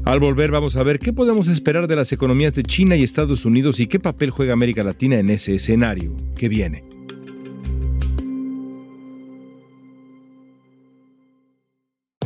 Al 0.05 0.19
volver 0.19 0.51
vamos 0.51 0.75
a 0.77 0.83
ver 0.83 0.99
qué 0.99 1.13
podemos 1.13 1.47
esperar 1.47 1.87
de 1.87 1.95
las 1.95 2.13
economías 2.13 2.55
de 2.55 2.65
China 2.65 2.97
y 2.97 3.05
Estados 3.05 3.45
Unidos 3.45 3.79
y 3.79 3.87
qué 3.87 4.01
papel 4.01 4.31
juega 4.31 4.53
América 4.53 4.83
Latina 4.83 5.21
en 5.21 5.31
ese 5.31 5.55
escenario 5.55 6.17
que 6.37 6.49
viene. 6.49 6.83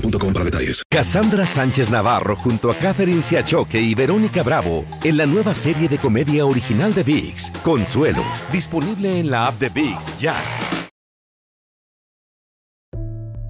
boostmobile 0.00 0.32
para 0.32 0.44
detalles. 0.44 0.82
Cassandra 0.90 1.46
Sánchez 1.46 1.90
Navarro 1.90 2.36
junto 2.36 2.70
a 2.70 2.74
Catherine 2.76 3.22
Siachoque 3.22 3.80
y 3.80 3.94
Verónica 3.94 4.42
Bravo 4.42 4.84
en 5.04 5.16
la 5.16 5.26
nueva 5.26 5.54
serie 5.54 5.88
de 5.88 5.98
comedia 5.98 6.46
original 6.46 6.92
de 6.94 7.02
VIX, 7.02 7.50
Consuelo, 7.62 8.22
disponible 8.52 9.20
en 9.20 9.30
la 9.30 9.46
app 9.46 9.58
de 9.58 9.68
VIX 9.68 10.20
ya. 10.20 10.36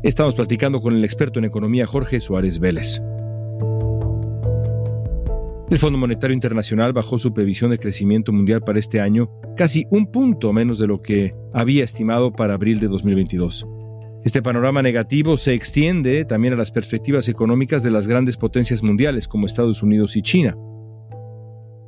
Estamos 0.03 0.35
platicando 0.35 0.81
con 0.81 0.95
el 0.95 1.05
experto 1.05 1.39
en 1.39 1.47
economía 1.47 1.87
Jorge 1.87 2.21
Suárez 2.21 2.61
Vélez. 2.61 3.01
El 5.69 5.79
Fondo 5.79 5.99
Monetario 5.99 6.33
Internacional 6.33 6.93
bajó 6.93 7.19
su 7.19 7.35
previsión 7.35 7.73
de 7.73 7.79
crecimiento 7.79 8.33
mundial 8.33 8.61
para 8.61 8.79
este 8.79 9.01
año 9.01 9.29
casi 9.57 9.85
un 9.91 10.13
punto 10.13 10.53
menos 10.53 10.79
de 10.79 10.87
lo 10.87 11.03
que 11.03 11.35
había 11.53 11.83
estimado 11.83 12.31
para 12.31 12.55
abril 12.55 12.79
de 12.79 12.87
2022. 12.87 13.67
Este 14.27 14.43
panorama 14.43 14.83
negativo 14.83 15.37
se 15.37 15.55
extiende 15.55 16.25
también 16.25 16.53
a 16.53 16.57
las 16.57 16.73
perspectivas 16.73 17.29
económicas 17.29 17.85
de 17.85 17.93
las 17.93 18.09
grandes 18.09 18.37
potencias 18.37 18.83
mundiales 18.83 19.29
como 19.29 19.47
Estados 19.47 19.85
Unidos 19.85 20.17
y 20.17 20.23
China. 20.23 20.57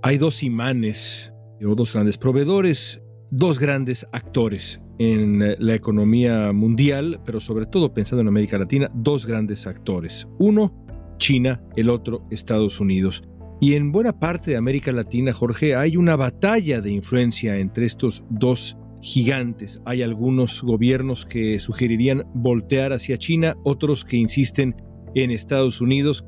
Hay 0.05 0.19
dos 0.19 0.45
imanes 0.45 1.33
o 1.61 1.75
dos 1.75 1.95
grandes 1.95 2.17
proveedores, 2.17 3.03
dos 3.33 3.59
grandes 3.59 4.07
actores 4.13 4.81
en 5.01 5.57
la 5.59 5.75
economía 5.75 6.53
mundial, 6.53 7.21
pero 7.27 7.41
sobre 7.41 7.67
todo 7.67 7.93
pensando 7.93 8.21
en 8.21 8.29
América 8.29 8.57
Latina, 8.57 8.89
dos 8.95 9.27
grandes 9.27 9.67
actores. 9.67 10.29
Uno, 10.39 10.87
China, 11.19 11.61
el 11.75 11.91
otro, 11.91 12.25
Estados 12.31 12.79
Unidos. 12.79 13.25
Y 13.61 13.75
en 13.75 13.91
buena 13.91 14.13
parte 14.13 14.53
de 14.53 14.59
América 14.59 14.93
Latina, 14.93 15.33
Jorge, 15.33 15.75
hay 15.75 15.97
una 15.97 16.15
batalla 16.15 16.81
de 16.81 16.93
influencia 16.93 17.57
entre 17.57 17.87
estos 17.87 18.23
dos 18.31 18.77
gigantes. 19.01 19.81
Hay 19.85 20.03
algunos 20.03 20.63
gobiernos 20.63 21.25
que 21.27 21.61
sugerirían 21.61 22.25
voltear 22.35 22.93
hacia 22.93 23.19
China, 23.19 23.57
otros 23.65 24.05
que 24.05 24.17
insisten 24.17 24.77
en 25.15 25.31
Estados 25.31 25.81
Unidos, 25.81 26.25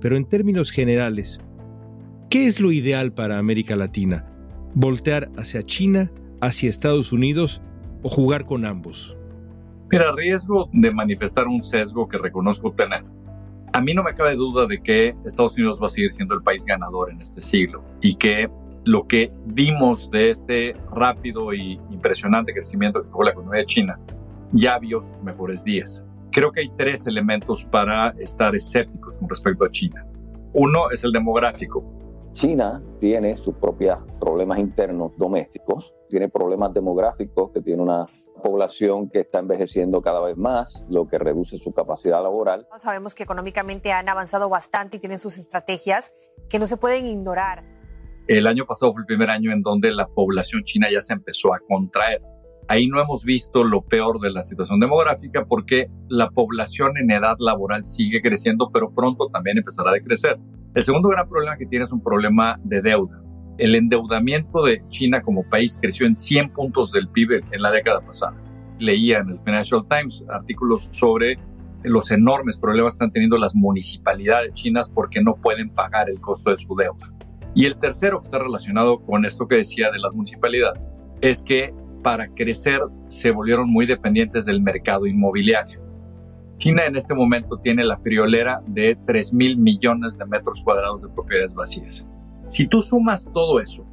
pero 0.00 0.16
en 0.16 0.26
términos 0.26 0.70
generales, 0.70 1.40
¿qué 2.30 2.46
es 2.46 2.60
lo 2.60 2.72
ideal 2.72 3.12
para 3.12 3.38
América 3.38 3.76
Latina? 3.76 4.26
¿Voltear 4.74 5.30
hacia 5.36 5.62
China, 5.62 6.12
hacia 6.40 6.70
Estados 6.70 7.12
Unidos 7.12 7.62
o 8.02 8.08
jugar 8.08 8.44
con 8.44 8.64
ambos? 8.64 9.16
Mira, 9.90 10.12
riesgo 10.12 10.68
de 10.72 10.90
manifestar 10.90 11.46
un 11.46 11.62
sesgo 11.62 12.06
que 12.08 12.18
reconozco 12.18 12.72
tener. 12.72 13.04
A 13.72 13.80
mí 13.80 13.94
no 13.94 14.02
me 14.02 14.14
cabe 14.14 14.34
duda 14.34 14.66
de 14.66 14.82
que 14.82 15.14
Estados 15.24 15.56
Unidos 15.56 15.78
va 15.82 15.86
a 15.86 15.90
seguir 15.90 16.12
siendo 16.12 16.34
el 16.34 16.42
país 16.42 16.64
ganador 16.64 17.10
en 17.10 17.20
este 17.20 17.40
siglo 17.40 17.82
y 18.00 18.14
que 18.14 18.48
lo 18.84 19.06
que 19.06 19.32
vimos 19.46 20.10
de 20.10 20.30
este 20.30 20.76
rápido 20.92 21.52
y 21.52 21.80
impresionante 21.90 22.52
crecimiento 22.52 23.02
que 23.02 23.08
tuvo 23.08 23.24
la 23.24 23.30
economía 23.30 23.60
de 23.60 23.66
China 23.66 23.98
ya 24.52 24.78
vio 24.78 25.00
sus 25.00 25.20
mejores 25.22 25.64
días. 25.64 26.04
Creo 26.30 26.52
que 26.52 26.60
hay 26.60 26.70
tres 26.76 27.06
elementos 27.06 27.64
para 27.64 28.10
estar 28.18 28.54
escépticos 28.54 29.18
con 29.18 29.28
respecto 29.28 29.64
a 29.64 29.70
China. 29.70 30.06
Uno 30.54 30.90
es 30.90 31.04
el 31.04 31.12
demográfico. 31.12 31.84
China 32.32 32.82
tiene 33.00 33.36
sus 33.36 33.56
propios 33.56 33.98
problemas 34.20 34.58
internos 34.58 35.12
domésticos, 35.16 35.94
tiene 36.08 36.28
problemas 36.28 36.72
demográficos, 36.72 37.50
que 37.50 37.60
tiene 37.60 37.82
una 37.82 38.04
población 38.44 39.10
que 39.10 39.20
está 39.20 39.40
envejeciendo 39.40 40.00
cada 40.00 40.20
vez 40.20 40.36
más, 40.36 40.86
lo 40.88 41.08
que 41.08 41.18
reduce 41.18 41.58
su 41.58 41.72
capacidad 41.72 42.22
laboral. 42.22 42.68
Sabemos 42.76 43.14
que 43.14 43.24
económicamente 43.24 43.92
han 43.92 44.08
avanzado 44.08 44.48
bastante 44.48 44.98
y 44.98 45.00
tienen 45.00 45.18
sus 45.18 45.36
estrategias 45.36 46.12
que 46.48 46.58
no 46.58 46.66
se 46.66 46.76
pueden 46.76 47.06
ignorar. 47.06 47.77
El 48.28 48.46
año 48.46 48.66
pasado 48.66 48.92
fue 48.92 49.00
el 49.00 49.06
primer 49.06 49.30
año 49.30 49.50
en 49.52 49.62
donde 49.62 49.90
la 49.90 50.06
población 50.06 50.62
china 50.62 50.88
ya 50.92 51.00
se 51.00 51.14
empezó 51.14 51.54
a 51.54 51.60
contraer. 51.66 52.20
Ahí 52.68 52.86
no 52.86 53.00
hemos 53.00 53.24
visto 53.24 53.64
lo 53.64 53.80
peor 53.80 54.20
de 54.20 54.30
la 54.30 54.42
situación 54.42 54.80
demográfica 54.80 55.46
porque 55.46 55.86
la 56.10 56.28
población 56.28 56.98
en 56.98 57.10
edad 57.10 57.36
laboral 57.38 57.86
sigue 57.86 58.20
creciendo, 58.20 58.68
pero 58.70 58.92
pronto 58.94 59.28
también 59.32 59.56
empezará 59.56 59.88
a 59.88 59.94
decrecer. 59.94 60.38
El 60.74 60.82
segundo 60.82 61.08
gran 61.08 61.26
problema 61.26 61.56
que 61.56 61.64
tiene 61.64 61.86
es 61.86 61.92
un 61.92 62.02
problema 62.02 62.60
de 62.64 62.82
deuda. 62.82 63.18
El 63.56 63.74
endeudamiento 63.74 64.62
de 64.62 64.82
China 64.88 65.22
como 65.22 65.48
país 65.48 65.78
creció 65.80 66.06
en 66.06 66.14
100 66.14 66.52
puntos 66.52 66.92
del 66.92 67.08
PIB 67.08 67.42
en 67.50 67.62
la 67.62 67.70
década 67.70 68.02
pasada. 68.02 68.36
Leía 68.78 69.20
en 69.20 69.30
el 69.30 69.38
Financial 69.38 69.82
Times 69.88 70.22
artículos 70.28 70.88
sobre 70.90 71.38
los 71.82 72.10
enormes 72.10 72.58
problemas 72.58 72.92
que 72.92 72.96
están 72.96 73.12
teniendo 73.12 73.38
las 73.38 73.56
municipalidades 73.56 74.52
chinas 74.52 74.90
porque 74.90 75.22
no 75.22 75.34
pueden 75.36 75.70
pagar 75.70 76.10
el 76.10 76.20
costo 76.20 76.50
de 76.50 76.58
su 76.58 76.76
deuda. 76.76 77.10
Y 77.58 77.66
el 77.66 77.76
tercero 77.76 78.20
que 78.20 78.26
está 78.26 78.38
relacionado 78.38 79.00
con 79.00 79.24
esto 79.24 79.48
que 79.48 79.56
decía 79.56 79.90
de 79.90 79.98
las 79.98 80.12
municipalidades 80.12 80.80
es 81.20 81.42
que 81.42 81.74
para 82.04 82.28
crecer 82.28 82.80
se 83.08 83.32
volvieron 83.32 83.68
muy 83.68 83.84
dependientes 83.84 84.44
del 84.44 84.62
mercado 84.62 85.08
inmobiliario. 85.08 85.80
China 86.58 86.84
en 86.86 86.94
este 86.94 87.14
momento 87.14 87.56
tiene 87.58 87.82
la 87.82 87.98
friolera 87.98 88.62
de 88.68 88.96
3 89.04 89.34
mil 89.34 89.58
millones 89.58 90.16
de 90.18 90.26
metros 90.26 90.62
cuadrados 90.62 91.02
de 91.02 91.08
propiedades 91.08 91.56
vacías. 91.56 92.06
Si 92.46 92.64
tú 92.64 92.80
sumas 92.80 93.28
todo 93.34 93.58
eso, 93.58 93.84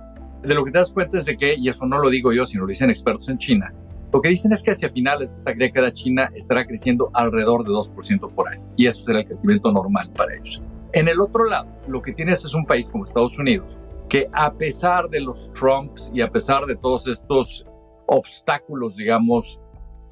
de 0.43 0.53
lo 0.53 0.63
que 0.63 0.69
te 0.69 0.77
das 0.77 0.91
cuenta 0.91 1.17
es 1.17 1.25
de 1.25 1.35
que, 1.35 1.55
y 1.57 1.67
eso 1.67 1.87
no 1.87 1.97
lo 1.97 2.11
digo 2.11 2.31
yo, 2.31 2.45
sino 2.45 2.65
lo 2.65 2.69
dicen 2.69 2.91
expertos 2.91 3.29
en 3.29 3.39
China, 3.39 3.73
lo 4.13 4.21
que 4.21 4.29
dicen 4.29 4.51
es 4.51 4.61
que 4.61 4.69
hacia 4.69 4.91
finales 4.91 5.31
de 5.31 5.37
esta 5.37 5.53
década 5.55 5.91
China 5.91 6.29
estará 6.35 6.67
creciendo 6.67 7.09
alrededor 7.15 7.63
de 7.63 7.71
2% 7.71 8.31
por 8.31 8.47
año, 8.47 8.63
y 8.75 8.85
eso 8.85 9.05
será 9.05 9.21
el 9.21 9.25
crecimiento 9.25 9.71
normal 9.71 10.11
para 10.15 10.35
ellos. 10.35 10.61
En 10.95 11.09
el 11.09 11.19
otro 11.19 11.43
lado, 11.43 11.67
lo 11.89 12.01
que 12.01 12.13
tienes 12.13 12.45
es 12.45 12.53
un 12.53 12.65
país 12.65 12.87
como 12.87 13.03
Estados 13.03 13.37
Unidos, 13.37 13.77
que 14.07 14.29
a 14.31 14.53
pesar 14.53 15.09
de 15.09 15.19
los 15.19 15.51
Trumps 15.51 16.09
y 16.13 16.21
a 16.21 16.29
pesar 16.29 16.65
de 16.67 16.77
todos 16.77 17.05
estos 17.09 17.65
obstáculos, 18.07 18.95
digamos, 18.95 19.59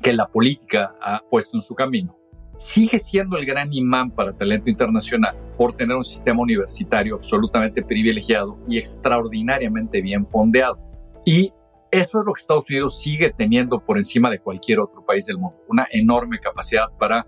que 0.01 0.11
la 0.11 0.27
política 0.27 0.93
ha 1.01 1.21
puesto 1.29 1.55
en 1.55 1.61
su 1.61 1.73
camino, 1.73 2.17
sigue 2.57 2.99
siendo 2.99 3.37
el 3.37 3.45
gran 3.45 3.71
imán 3.71 4.11
para 4.11 4.33
talento 4.33 4.69
internacional 4.69 5.37
por 5.57 5.71
tener 5.71 5.95
un 5.95 6.03
sistema 6.03 6.41
universitario 6.41 7.15
absolutamente 7.15 7.81
privilegiado 7.81 8.59
y 8.67 8.77
extraordinariamente 8.77 10.01
bien 10.01 10.27
fondeado. 10.27 10.77
Y 11.23 11.53
eso 11.91 12.19
es 12.19 12.25
lo 12.25 12.33
que 12.33 12.41
Estados 12.41 12.69
Unidos 12.69 12.99
sigue 12.99 13.31
teniendo 13.31 13.79
por 13.79 13.97
encima 13.97 14.29
de 14.29 14.39
cualquier 14.39 14.81
otro 14.81 15.05
país 15.05 15.27
del 15.27 15.37
mundo, 15.37 15.55
una 15.69 15.87
enorme 15.91 16.39
capacidad 16.39 16.89
para 16.99 17.25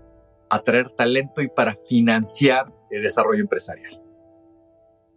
atraer 0.50 0.90
talento 0.90 1.40
y 1.40 1.48
para 1.48 1.74
financiar 1.74 2.75
el 2.90 3.02
desarrollo 3.02 3.40
empresarial. 3.40 3.90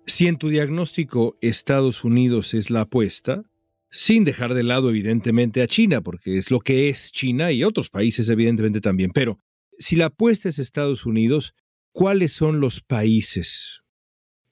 Si 0.06 0.28
en 0.28 0.38
tu 0.38 0.50
diagnóstico 0.50 1.36
Estados 1.42 2.04
Unidos 2.04 2.54
es 2.54 2.70
la 2.70 2.82
apuesta, 2.82 3.44
sin 3.92 4.24
dejar 4.24 4.54
de 4.54 4.64
lado 4.64 4.90
evidentemente 4.90 5.62
a 5.62 5.68
China, 5.68 6.02
porque 6.02 6.38
es 6.38 6.52
lo 6.52 6.60
que 6.60 6.90
es 6.90 7.12
China 7.12 7.52
y 7.52 7.64
otros 7.64 7.90
países 7.90 8.30
evidentemente 8.30 8.82
también. 8.82 9.12
Pero 9.12 9.40
si 9.78 9.96
la 9.96 10.08
apuesta 10.08 10.50
es 10.50 10.60
Estados 10.60 11.06
Unidos, 11.06 11.54
¿cuáles 11.92 12.34
son 12.34 12.60
los 12.60 12.82
países 12.82 13.82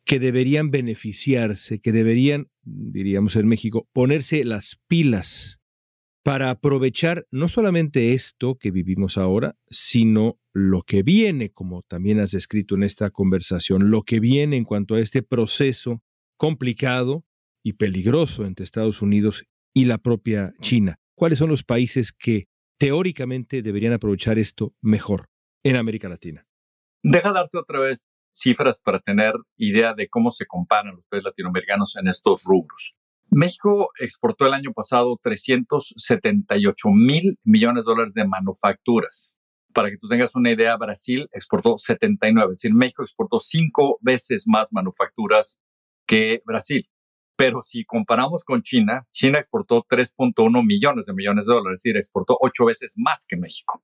que 0.06 0.20
deberían 0.20 0.72
beneficiarse, 0.72 1.80
que 1.80 1.92
deberían, 1.92 2.48
diríamos 2.64 3.36
en 3.36 3.48
México, 3.48 3.90
ponerse 3.92 4.44
las 4.46 4.80
pilas 4.88 5.57
para 6.28 6.50
aprovechar 6.50 7.26
no 7.32 7.48
solamente 7.48 8.12
esto 8.12 8.58
que 8.58 8.70
vivimos 8.70 9.18
ahora, 9.18 9.56
sino 9.70 10.42
lo 10.52 10.82
que 10.82 11.02
viene, 11.02 11.54
como 11.54 11.84
también 11.84 12.20
has 12.20 12.32
descrito 12.32 12.76
en 12.76 12.84
esta 12.84 13.12
conversación, 13.12 13.92
lo 13.92 14.04
que 14.04 14.20
viene 14.20 14.58
en 14.58 14.66
cuanto 14.66 14.96
a 14.96 15.00
este 15.00 15.24
proceso 15.24 16.04
complicado 16.36 17.24
y 17.64 17.74
peligroso 17.74 18.46
entre 18.46 18.66
Estados 18.66 19.02
Unidos 19.02 19.46
y 19.74 19.86
la 19.86 20.00
propia 20.00 20.54
China. 20.60 21.00
¿Cuáles 21.16 21.40
son 21.40 21.48
los 21.48 21.64
países 21.64 22.12
que 22.12 22.50
teóricamente 22.78 23.62
deberían 23.62 23.94
aprovechar 23.94 24.38
esto 24.38 24.76
mejor 24.82 25.30
en 25.64 25.78
América 25.78 26.10
Latina? 26.10 26.46
Deja 27.04 27.32
darte 27.32 27.58
otra 27.58 27.80
vez 27.80 28.10
cifras 28.32 28.82
para 28.82 29.00
tener 29.00 29.34
idea 29.56 29.94
de 29.94 30.10
cómo 30.10 30.32
se 30.32 30.46
comparan 30.46 30.98
los 30.98 31.06
países 31.06 31.24
latinoamericanos 31.24 31.96
en 31.96 32.10
estos 32.10 32.44
rubros. 32.44 32.98
México 33.30 33.90
exportó 34.00 34.46
el 34.48 34.54
año 34.54 34.72
pasado 34.74 35.18
378 35.22 36.90
mil 36.90 37.38
millones 37.44 37.86
de 37.86 37.92
dólares 37.92 38.14
de 38.14 38.28
manufacturas. 38.28 39.34
Para 39.74 39.90
que 39.90 39.98
tú 39.98 40.08
tengas 40.08 40.36
una 40.36 40.52
idea, 40.52 40.76
Brasil 40.78 41.28
exportó 41.32 41.78
79, 41.78 42.52
es 42.52 42.58
decir, 42.58 42.74
México 42.74 43.04
exportó 43.04 43.40
cinco 43.40 44.00
veces 44.02 44.46
más 44.48 44.70
manufacturas 44.72 45.60
que 46.08 46.42
Brasil. 46.46 46.90
Pero 47.38 47.62
si 47.62 47.86
comparamos 47.86 48.44
con 48.44 48.64
China, 48.64 49.06
China 49.12 49.38
exportó 49.38 49.84
3.1 49.84 50.66
millones 50.66 51.06
de 51.06 51.14
millones 51.14 51.46
de 51.46 51.54
dólares, 51.54 51.80
es 51.80 51.84
decir, 51.84 51.98
exportó 51.98 52.38
ocho 52.42 52.66
veces 52.66 52.96
más 52.98 53.26
que 53.28 53.38
México. 53.38 53.84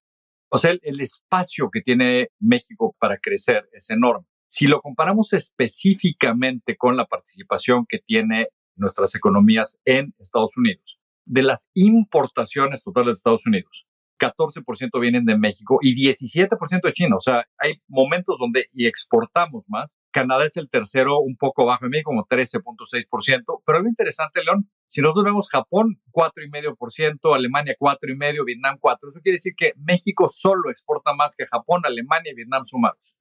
O 0.50 0.57
sea, 0.57 0.71
el, 0.71 1.01
espacio 1.01 1.69
que 1.71 1.81
tiene 1.81 2.29
México 2.39 2.95
para 3.00 3.17
crecer 3.17 3.67
es 3.71 3.89
enorme. 3.89 4.25
Si 4.47 4.67
lo 4.67 4.81
comparamos 4.81 5.33
específicamente 5.33 6.77
con 6.77 6.95
la 6.95 7.05
participación 7.05 7.85
que 7.88 8.00
tiene 8.00 8.50
nuestras 8.75 9.15
economías 9.15 9.79
en 9.85 10.13
Estados 10.19 10.57
Unidos, 10.57 10.99
de 11.25 11.43
las 11.43 11.69
importaciones 11.73 12.83
totales 12.83 13.15
de 13.15 13.17
Estados 13.17 13.45
Unidos, 13.45 13.87
14% 14.19 15.01
vienen 15.01 15.25
de 15.25 15.37
México 15.37 15.79
y 15.81 15.95
17% 15.95 16.81
de 16.81 16.93
China. 16.93 17.15
O 17.17 17.19
sea, 17.19 17.45
hay 17.57 17.81
momentos 17.87 18.37
donde 18.39 18.69
exportamos 18.73 19.65
más. 19.67 19.99
Canadá 20.11 20.45
es 20.45 20.55
el 20.57 20.69
tercero, 20.69 21.19
un 21.19 21.35
poco 21.35 21.65
bajo 21.65 21.85
en 21.85 21.91
México, 21.91 22.11
como 22.11 22.25
13.6%. 22.25 23.61
Pero 23.65 23.79
lo 23.79 23.87
interesante, 23.87 24.43
León, 24.43 24.69
si 24.87 25.01
nosotros 25.01 25.25
vemos 25.25 25.49
Japón, 25.49 25.99
4,5%, 26.11 27.35
Alemania 27.35 27.75
4,5%, 27.79 28.45
Vietnam 28.45 28.77
4%, 28.79 28.97
eso 29.09 29.19
quiere 29.21 29.37
decir 29.37 29.53
que 29.57 29.73
México 29.77 30.27
solo 30.27 30.69
exporta 30.69 31.13
más 31.13 31.35
que 31.35 31.45
Japón, 31.47 31.81
Alemania 31.83 32.31
y 32.31 32.35
Vietnam 32.35 32.63
sumados. 32.65 33.15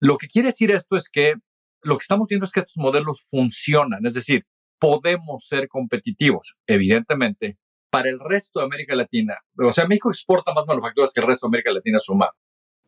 Lo 0.00 0.16
que 0.16 0.28
quiere 0.28 0.48
decir 0.48 0.70
esto 0.70 0.96
es 0.96 1.10
que 1.10 1.34
lo 1.82 1.96
que 1.96 2.02
estamos 2.02 2.28
viendo 2.28 2.46
es 2.46 2.52
que 2.52 2.60
estos 2.60 2.76
modelos 2.76 3.22
funcionan, 3.22 4.04
es 4.04 4.14
decir, 4.14 4.44
podemos 4.78 5.46
ser 5.46 5.68
competitivos. 5.68 6.54
Evidentemente, 6.66 7.58
para 7.90 8.08
el 8.08 8.18
resto 8.20 8.60
de 8.60 8.66
América 8.66 8.94
Latina. 8.94 9.36
O 9.58 9.72
sea, 9.72 9.86
México 9.86 10.10
exporta 10.10 10.52
más 10.52 10.66
manufacturas 10.66 11.12
que 11.12 11.20
el 11.20 11.26
resto 11.26 11.46
de 11.46 11.50
América 11.50 11.72
Latina 11.72 11.98
sumado. 11.98 12.32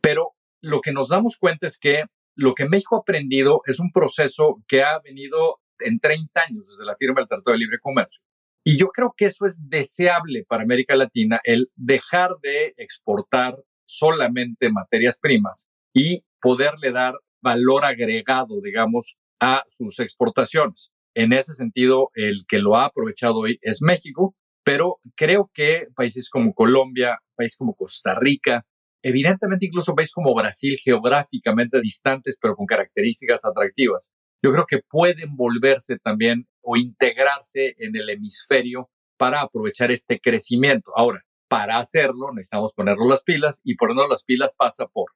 Pero 0.00 0.34
lo 0.60 0.80
que 0.80 0.92
nos 0.92 1.08
damos 1.08 1.36
cuenta 1.38 1.66
es 1.66 1.78
que 1.78 2.04
lo 2.36 2.54
que 2.54 2.68
México 2.68 2.96
ha 2.96 3.00
aprendido 3.00 3.62
es 3.66 3.80
un 3.80 3.90
proceso 3.92 4.62
que 4.68 4.82
ha 4.82 4.98
venido 5.00 5.60
en 5.78 5.98
30 5.98 6.40
años 6.48 6.68
desde 6.68 6.84
la 6.84 6.96
firma 6.96 7.20
del 7.20 7.28
Tratado 7.28 7.52
de 7.52 7.58
Libre 7.58 7.78
Comercio. 7.80 8.22
Y 8.64 8.78
yo 8.78 8.88
creo 8.88 9.14
que 9.16 9.26
eso 9.26 9.46
es 9.46 9.58
deseable 9.68 10.44
para 10.46 10.62
América 10.62 10.94
Latina, 10.94 11.40
el 11.44 11.70
dejar 11.76 12.36
de 12.42 12.74
exportar 12.76 13.56
solamente 13.86 14.70
materias 14.70 15.18
primas 15.18 15.70
y 15.94 16.22
poderle 16.40 16.92
dar 16.92 17.14
valor 17.42 17.84
agregado, 17.84 18.60
digamos, 18.60 19.16
a 19.40 19.64
sus 19.66 19.98
exportaciones. 19.98 20.92
En 21.14 21.32
ese 21.32 21.54
sentido, 21.54 22.10
el 22.14 22.44
que 22.46 22.58
lo 22.58 22.76
ha 22.76 22.86
aprovechado 22.86 23.38
hoy 23.38 23.58
es 23.62 23.82
México 23.82 24.34
pero 24.64 24.98
creo 25.16 25.50
que 25.52 25.88
países 25.94 26.28
como 26.30 26.54
Colombia, 26.54 27.18
países 27.34 27.58
como 27.58 27.74
Costa 27.74 28.14
Rica, 28.18 28.64
evidentemente 29.02 29.66
incluso 29.66 29.94
países 29.94 30.12
como 30.12 30.34
Brasil, 30.34 30.76
geográficamente 30.82 31.80
distantes, 31.80 32.38
pero 32.40 32.54
con 32.54 32.66
características 32.66 33.44
atractivas, 33.44 34.12
yo 34.42 34.52
creo 34.52 34.66
que 34.68 34.80
pueden 34.88 35.36
volverse 35.36 35.98
también 35.98 36.46
o 36.62 36.76
integrarse 36.76 37.74
en 37.78 37.96
el 37.96 38.10
hemisferio 38.10 38.90
para 39.18 39.40
aprovechar 39.42 39.90
este 39.90 40.20
crecimiento. 40.20 40.92
Ahora, 40.94 41.22
para 41.48 41.78
hacerlo 41.78 42.32
necesitamos 42.32 42.72
ponernos 42.74 43.08
las 43.08 43.22
pilas 43.22 43.60
y 43.64 43.76
ponernos 43.76 44.08
las 44.08 44.24
pilas 44.24 44.54
pasa 44.56 44.86
por 44.86 45.10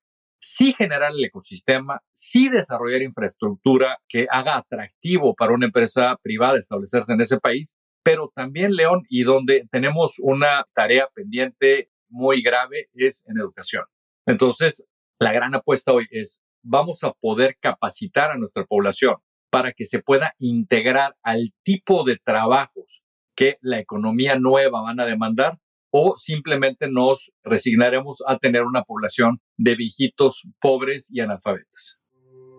sí 0.45 0.73
generar 0.73 1.13
el 1.13 1.25
ecosistema, 1.25 2.01
sí 2.13 2.49
desarrollar 2.49 3.03
infraestructura 3.03 3.99
que 4.09 4.27
haga 4.31 4.57
atractivo 4.57 5.35
para 5.35 5.55
una 5.55 5.67
empresa 5.67 6.17
privada 6.23 6.59
establecerse 6.59 7.13
en 7.13 7.21
ese 7.21 7.39
país 7.39 7.77
pero 8.05 8.31
también 8.35 8.77
León 8.77 9.03
y 9.09 9.25
donde 9.25 9.67
tenemos 9.73 10.17
una 10.21 10.67
tarea 10.75 11.09
pendiente 11.13 11.91
muy 12.09 12.43
grave 12.43 12.91
es 12.93 13.25
en 13.27 13.39
educación. 13.39 13.85
Entonces, 14.27 14.85
la 15.19 15.33
gran 15.33 15.55
apuesta 15.55 15.93
hoy 15.93 16.07
es, 16.11 16.43
vamos 16.63 17.03
a 17.03 17.13
poder 17.15 17.57
capacitar 17.59 18.31
a 18.31 18.37
nuestra 18.37 18.65
población 18.67 19.17
para 19.51 19.73
que 19.73 19.87
se 19.87 20.01
pueda 20.01 20.35
integrar 20.39 21.17
al 21.23 21.53
tipo 21.63 22.05
de 22.05 22.19
trabajos 22.23 23.03
que 23.35 23.57
la 23.63 23.79
economía 23.79 24.39
nueva 24.39 24.83
van 24.83 25.01
a 25.01 25.07
demandar 25.07 25.59
o 25.97 26.17
simplemente 26.17 26.89
nos 26.91 27.33
resignaremos 27.45 28.21
a 28.27 28.37
tener 28.39 28.65
una 28.65 28.83
población 28.83 29.39
de 29.57 29.77
viejitos 29.77 30.43
pobres 30.61 31.09
y 31.09 31.21
analfabetas. 31.21 32.01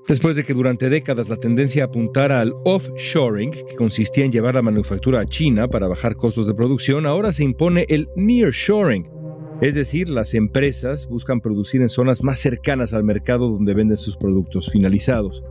Después 0.08 0.38
de 0.38 0.46
que 0.46 0.54
durante 0.54 0.88
décadas 0.88 1.28
la 1.28 1.36
tendencia 1.36 1.84
apuntara 1.84 2.40
al 2.40 2.54
offshoring, 2.64 3.52
que 3.52 3.76
consistía 3.76 4.24
en 4.24 4.32
llevar 4.32 4.56
la 4.56 4.62
manufactura 4.62 5.20
a 5.20 5.26
China 5.26 5.68
para 5.68 5.90
bajar 5.90 6.16
costos 6.16 6.48
de 6.48 6.54
producción, 6.54 7.06
ahora 7.06 7.34
se 7.34 7.44
impone 7.44 7.86
el 7.90 8.08
nearshoring. 8.16 9.10
Es 9.60 9.76
decir, 9.76 10.08
las 10.08 10.34
empresas 10.34 11.06
buscan 11.10 11.42
producir 11.42 11.82
en 11.82 11.90
zonas 11.90 12.24
más 12.24 12.40
cercanas 12.40 12.94
al 12.94 13.04
mercado 13.04 13.50
donde 13.50 13.74
venden 13.74 13.98
sus 13.98 14.16
productos 14.16 14.72
finalizados. 14.72 15.44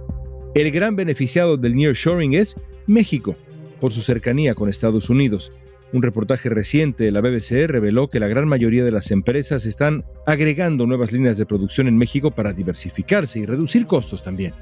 El 0.55 0.71
gran 0.71 0.97
beneficiado 0.97 1.59
del 1.59 1.75
nearshoring 1.75 2.33
es 2.33 2.57
México, 2.87 3.37
por 3.79 3.93
su 3.93 4.01
cercanía 4.01 4.55
con 4.55 4.71
Estados 4.71 5.11
Unidos. 5.11 5.53
Un 5.95 6.03
reportaje 6.03 6.49
reciente 6.49 7.05
de 7.05 7.13
la 7.13 7.21
BBC 7.21 7.69
reveló 7.69 8.09
que 8.09 8.19
la 8.19 8.27
gran 8.27 8.49
mayoría 8.49 8.85
de 8.85 8.91
las 8.91 9.13
empresas 9.13 9.65
están 9.65 10.05
agregando 10.27 10.89
nuevas 10.89 11.13
líneas 11.13 11.39
de 11.39 11.47
producción 11.47 11.87
en 11.87 11.97
México 11.97 12.33
para 12.33 12.53
diversificarse 12.53 13.39
y 13.39 13.47
reducir 13.47 13.87
costos 13.87 14.21
también. 14.21 14.55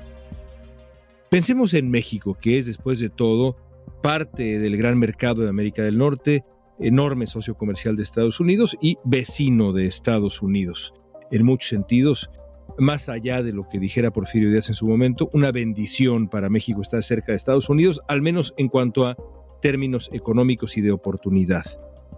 Pensemos 1.30 1.72
en 1.72 1.88
México, 1.88 2.36
que 2.38 2.58
es 2.58 2.66
después 2.66 3.00
de 3.00 3.08
todo 3.08 3.56
parte 4.02 4.58
del 4.58 4.76
gran 4.76 4.98
mercado 4.98 5.40
de 5.40 5.48
América 5.48 5.82
del 5.82 5.96
Norte, 5.96 6.44
enorme 6.78 7.26
socio 7.26 7.54
comercial 7.54 7.96
de 7.96 8.02
Estados 8.02 8.38
Unidos 8.38 8.76
y 8.82 8.98
vecino 9.02 9.72
de 9.72 9.86
Estados 9.86 10.42
Unidos. 10.42 10.92
En 11.30 11.46
muchos 11.46 11.70
sentidos, 11.70 12.28
más 12.76 13.08
allá 13.08 13.42
de 13.42 13.54
lo 13.54 13.66
que 13.70 13.78
dijera 13.78 14.10
Porfirio 14.10 14.50
Díaz 14.50 14.68
en 14.68 14.74
su 14.74 14.86
momento, 14.86 15.30
una 15.32 15.50
bendición 15.50 16.28
para 16.28 16.50
México 16.50 16.82
estar 16.82 17.02
cerca 17.02 17.32
de 17.32 17.36
Estados 17.36 17.70
Unidos, 17.70 18.02
al 18.06 18.20
menos 18.20 18.52
en 18.58 18.68
cuanto 18.68 19.06
a 19.06 19.16
términos 19.62 20.10
económicos 20.12 20.76
y 20.76 20.82
de 20.82 20.92
oportunidad. 20.92 21.64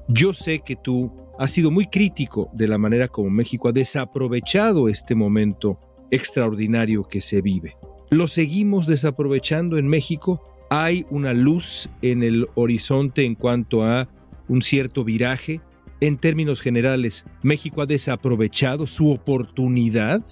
Yo 0.09 0.33
sé 0.33 0.61
que 0.61 0.75
tú 0.75 1.13
has 1.39 1.53
sido 1.53 1.71
muy 1.71 1.87
crítico 1.87 2.51
de 2.53 2.67
la 2.67 2.79
manera 2.79 3.07
como 3.07 3.31
México 3.31 3.69
ha 3.69 3.73
desaprovechado 3.73 4.89
este 4.89 5.15
momento 5.15 5.79
extraordinario 6.11 7.05
que 7.05 7.21
se 7.21 7.41
vive. 7.41 7.77
¿Lo 8.11 8.27
seguimos 8.27 8.87
desaprovechando 8.87 9.79
en 9.79 9.87
México? 9.87 10.43
¿Hay 10.71 11.07
una 11.11 11.33
luz 11.33 11.89
en 12.03 12.23
el 12.23 12.49
horizonte 12.55 13.25
en 13.25 13.35
cuanto 13.35 13.85
a 13.85 14.09
un 14.49 14.61
cierto 14.61 15.05
viraje? 15.05 15.61
En 16.01 16.19
términos 16.19 16.61
generales, 16.61 17.25
¿México 17.43 17.81
ha 17.81 17.87
desaprovechado 17.87 18.87
su 18.87 19.11
oportunidad? 19.11 20.23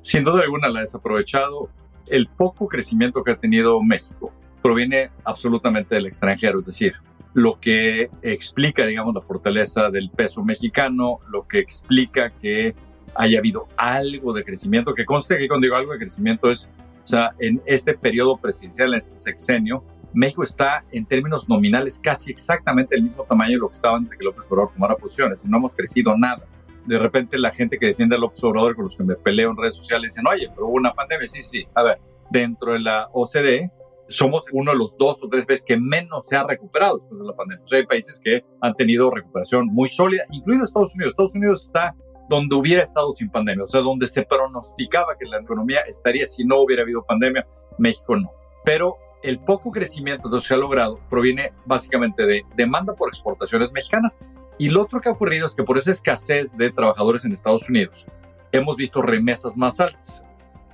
Sin 0.00 0.24
duda 0.24 0.42
alguna 0.42 0.68
la 0.68 0.80
ha 0.80 0.82
desaprovechado. 0.82 1.70
El 2.06 2.28
poco 2.28 2.66
crecimiento 2.68 3.22
que 3.22 3.30
ha 3.30 3.38
tenido 3.38 3.82
México 3.82 4.32
proviene 4.62 5.10
absolutamente 5.24 5.94
del 5.94 6.06
extranjero, 6.06 6.58
es 6.58 6.66
decir, 6.66 6.94
lo 7.32 7.60
que 7.60 8.10
explica, 8.22 8.84
digamos, 8.86 9.14
la 9.14 9.20
fortaleza 9.20 9.90
del 9.90 10.10
peso 10.10 10.42
mexicano, 10.42 11.20
lo 11.28 11.46
que 11.46 11.58
explica 11.58 12.30
que 12.30 12.74
haya 13.14 13.38
habido 13.38 13.68
algo 13.76 14.32
de 14.32 14.44
crecimiento, 14.44 14.94
que 14.94 15.04
conste 15.04 15.38
que 15.38 15.48
cuando 15.48 15.64
digo 15.64 15.76
algo 15.76 15.92
de 15.92 15.98
crecimiento 15.98 16.50
es, 16.50 16.70
o 17.02 17.06
sea, 17.06 17.30
en 17.38 17.60
este 17.66 17.94
periodo 17.94 18.36
presidencial, 18.36 18.92
en 18.92 18.98
este 18.98 19.16
sexenio, 19.16 19.84
México 20.12 20.42
está 20.42 20.84
en 20.90 21.06
términos 21.06 21.48
nominales 21.48 22.00
casi 22.02 22.30
exactamente 22.30 22.96
el 22.96 23.02
mismo 23.02 23.24
tamaño 23.24 23.52
de 23.52 23.58
lo 23.58 23.68
que 23.68 23.76
estaba 23.76 23.96
antes 23.96 24.10
de 24.10 24.18
que 24.18 24.24
López 24.24 24.46
Obrador 24.48 24.72
tomara 24.72 24.96
posiciones, 24.96 25.44
y 25.44 25.48
no 25.48 25.58
hemos 25.58 25.74
crecido 25.74 26.16
nada. 26.16 26.44
De 26.86 26.98
repente 26.98 27.38
la 27.38 27.50
gente 27.50 27.78
que 27.78 27.86
defiende 27.86 28.16
a 28.16 28.18
López 28.18 28.42
Obrador, 28.42 28.74
con 28.74 28.84
los 28.84 28.96
que 28.96 29.04
me 29.04 29.14
peleo 29.14 29.50
en 29.50 29.56
redes 29.56 29.76
sociales, 29.76 30.12
dicen, 30.12 30.26
oye, 30.26 30.48
pero 30.54 30.66
hubo 30.66 30.74
una 30.74 30.92
pandemia, 30.92 31.28
sí, 31.28 31.42
sí, 31.42 31.66
a 31.74 31.82
ver, 31.84 31.98
dentro 32.30 32.72
de 32.72 32.80
la 32.80 33.08
OCDE, 33.12 33.70
somos 34.10 34.44
uno 34.52 34.72
de 34.72 34.78
los 34.78 34.98
dos 34.98 35.22
o 35.22 35.28
tres 35.28 35.46
veces 35.46 35.64
que 35.64 35.78
menos 35.78 36.26
se 36.26 36.36
ha 36.36 36.44
recuperado 36.44 36.96
después 36.96 37.20
de 37.20 37.26
la 37.26 37.34
pandemia. 37.34 37.64
O 37.64 37.68
sea, 37.68 37.78
hay 37.78 37.86
países 37.86 38.20
que 38.22 38.44
han 38.60 38.74
tenido 38.74 39.10
recuperación 39.10 39.66
muy 39.68 39.88
sólida, 39.88 40.24
incluido 40.32 40.64
Estados 40.64 40.94
Unidos. 40.94 41.12
Estados 41.12 41.34
Unidos 41.34 41.62
está 41.62 41.94
donde 42.28 42.54
hubiera 42.54 42.82
estado 42.82 43.14
sin 43.14 43.30
pandemia, 43.30 43.64
o 43.64 43.68
sea, 43.68 43.80
donde 43.80 44.06
se 44.06 44.22
pronosticaba 44.22 45.16
que 45.18 45.26
la 45.26 45.38
economía 45.38 45.80
estaría 45.80 46.26
si 46.26 46.44
no 46.44 46.60
hubiera 46.60 46.82
habido 46.82 47.04
pandemia, 47.04 47.46
México 47.78 48.16
no. 48.16 48.30
Pero 48.64 48.96
el 49.22 49.38
poco 49.40 49.70
crecimiento 49.70 50.30
que 50.30 50.40
se 50.40 50.54
ha 50.54 50.56
logrado 50.56 51.00
proviene 51.08 51.52
básicamente 51.66 52.26
de 52.26 52.44
demanda 52.56 52.94
por 52.94 53.08
exportaciones 53.08 53.72
mexicanas. 53.72 54.18
Y 54.58 54.68
lo 54.68 54.82
otro 54.82 55.00
que 55.00 55.08
ha 55.08 55.12
ocurrido 55.12 55.46
es 55.46 55.54
que 55.54 55.64
por 55.64 55.78
esa 55.78 55.90
escasez 55.90 56.56
de 56.56 56.70
trabajadores 56.70 57.24
en 57.24 57.32
Estados 57.32 57.68
Unidos, 57.68 58.06
hemos 58.52 58.76
visto 58.76 59.02
remesas 59.02 59.56
más 59.56 59.80
altas. 59.80 60.22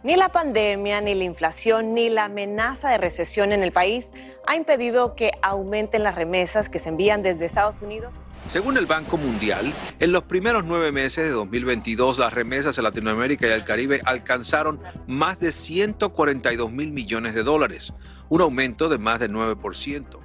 Ni 0.07 0.15
la 0.15 0.29
pandemia, 0.29 1.01
ni 1.01 1.17
la 1.17 1.25
inflación, 1.25 1.93
ni 1.93 2.09
la 2.09 2.27
amenaza 2.27 2.91
de 2.91 2.97
recesión 2.97 3.53
en 3.53 3.65
el 3.65 3.73
país 3.73 4.13
ha 4.47 4.55
impedido 4.55 5.17
que 5.17 5.33
aumenten 5.43 6.05
las 6.05 6.15
remesas 6.15 6.69
que 6.69 6.79
se 6.79 6.91
envían 6.91 7.25
desde 7.25 7.45
Estados 7.45 7.83
Unidos. 7.83 8.15
Según 8.47 8.77
el 8.77 8.87
Banco 8.87 9.17
Mundial, 9.17 9.75
en 9.99 10.13
los 10.13 10.23
primeros 10.23 10.65
nueve 10.65 10.93
meses 10.93 11.25
de 11.25 11.31
2022 11.33 12.21
las 12.21 12.33
remesas 12.33 12.79
a 12.79 12.83
Latinoamérica 12.83 13.49
y 13.49 13.51
al 13.51 13.65
Caribe 13.65 14.01
alcanzaron 14.05 14.79
más 15.09 15.41
de 15.41 15.51
142 15.51 16.71
mil 16.71 16.93
millones 16.93 17.35
de 17.35 17.43
dólares, 17.43 17.93
un 18.29 18.43
aumento 18.43 18.89
de 18.89 18.99
más 18.99 19.19
del 19.19 19.33
9%. 19.33 20.21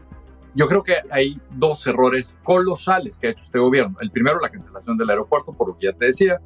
Yo 0.54 0.68
creo 0.68 0.84
que 0.84 0.98
hay 1.10 1.42
dos 1.50 1.88
errores 1.88 2.38
colosales 2.44 3.18
que 3.18 3.30
ha 3.30 3.32
hecho 3.32 3.46
este 3.46 3.58
gobierno. 3.58 3.98
El 4.00 4.12
primero, 4.12 4.40
la 4.42 4.50
cancelación 4.50 4.96
del 4.96 5.10
aeropuerto, 5.10 5.54
por 5.54 5.70
lo 5.70 5.76
que 5.76 5.88
ya 5.88 5.94
te 5.94 6.06
decía. 6.06 6.40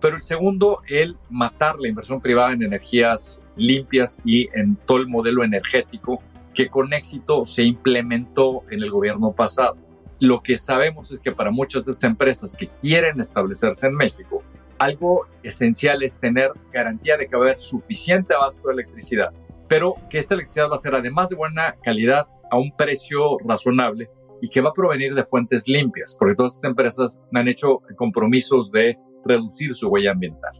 Pero 0.00 0.16
el 0.16 0.22
segundo, 0.22 0.80
el 0.88 1.16
matar 1.28 1.78
la 1.78 1.88
inversión 1.88 2.20
privada 2.20 2.52
en 2.52 2.62
energías 2.62 3.42
limpias 3.56 4.20
y 4.24 4.48
en 4.58 4.76
todo 4.76 4.98
el 4.98 5.08
modelo 5.08 5.44
energético 5.44 6.22
que 6.54 6.68
con 6.68 6.92
éxito 6.92 7.44
se 7.44 7.62
implementó 7.62 8.62
en 8.70 8.82
el 8.82 8.90
gobierno 8.90 9.32
pasado. 9.32 9.76
Lo 10.18 10.42
que 10.42 10.58
sabemos 10.58 11.10
es 11.12 11.20
que 11.20 11.32
para 11.32 11.50
muchas 11.50 11.84
de 11.84 11.92
estas 11.92 12.10
empresas 12.10 12.54
que 12.54 12.68
quieren 12.68 13.20
establecerse 13.20 13.86
en 13.86 13.94
México, 13.94 14.42
algo 14.78 15.26
esencial 15.42 16.02
es 16.02 16.18
tener 16.18 16.50
garantía 16.72 17.16
de 17.16 17.26
que 17.26 17.36
va 17.36 17.42
a 17.42 17.46
haber 17.48 17.58
suficiente 17.58 18.34
abasto 18.34 18.68
de 18.68 18.74
electricidad, 18.74 19.32
pero 19.68 19.94
que 20.08 20.18
esta 20.18 20.34
electricidad 20.34 20.70
va 20.70 20.76
a 20.76 20.78
ser 20.78 20.94
además 20.94 21.28
de 21.28 21.36
buena 21.36 21.76
calidad 21.82 22.26
a 22.50 22.58
un 22.58 22.74
precio 22.76 23.38
razonable 23.46 24.10
y 24.42 24.48
que 24.48 24.60
va 24.60 24.70
a 24.70 24.74
provenir 24.74 25.14
de 25.14 25.24
fuentes 25.24 25.68
limpias, 25.68 26.16
porque 26.18 26.34
todas 26.34 26.56
estas 26.56 26.70
empresas 26.70 27.20
han 27.34 27.48
hecho 27.48 27.80
compromisos 27.96 28.72
de 28.72 28.98
reducir 29.24 29.74
su 29.74 29.88
huella 29.88 30.12
ambiental. 30.12 30.52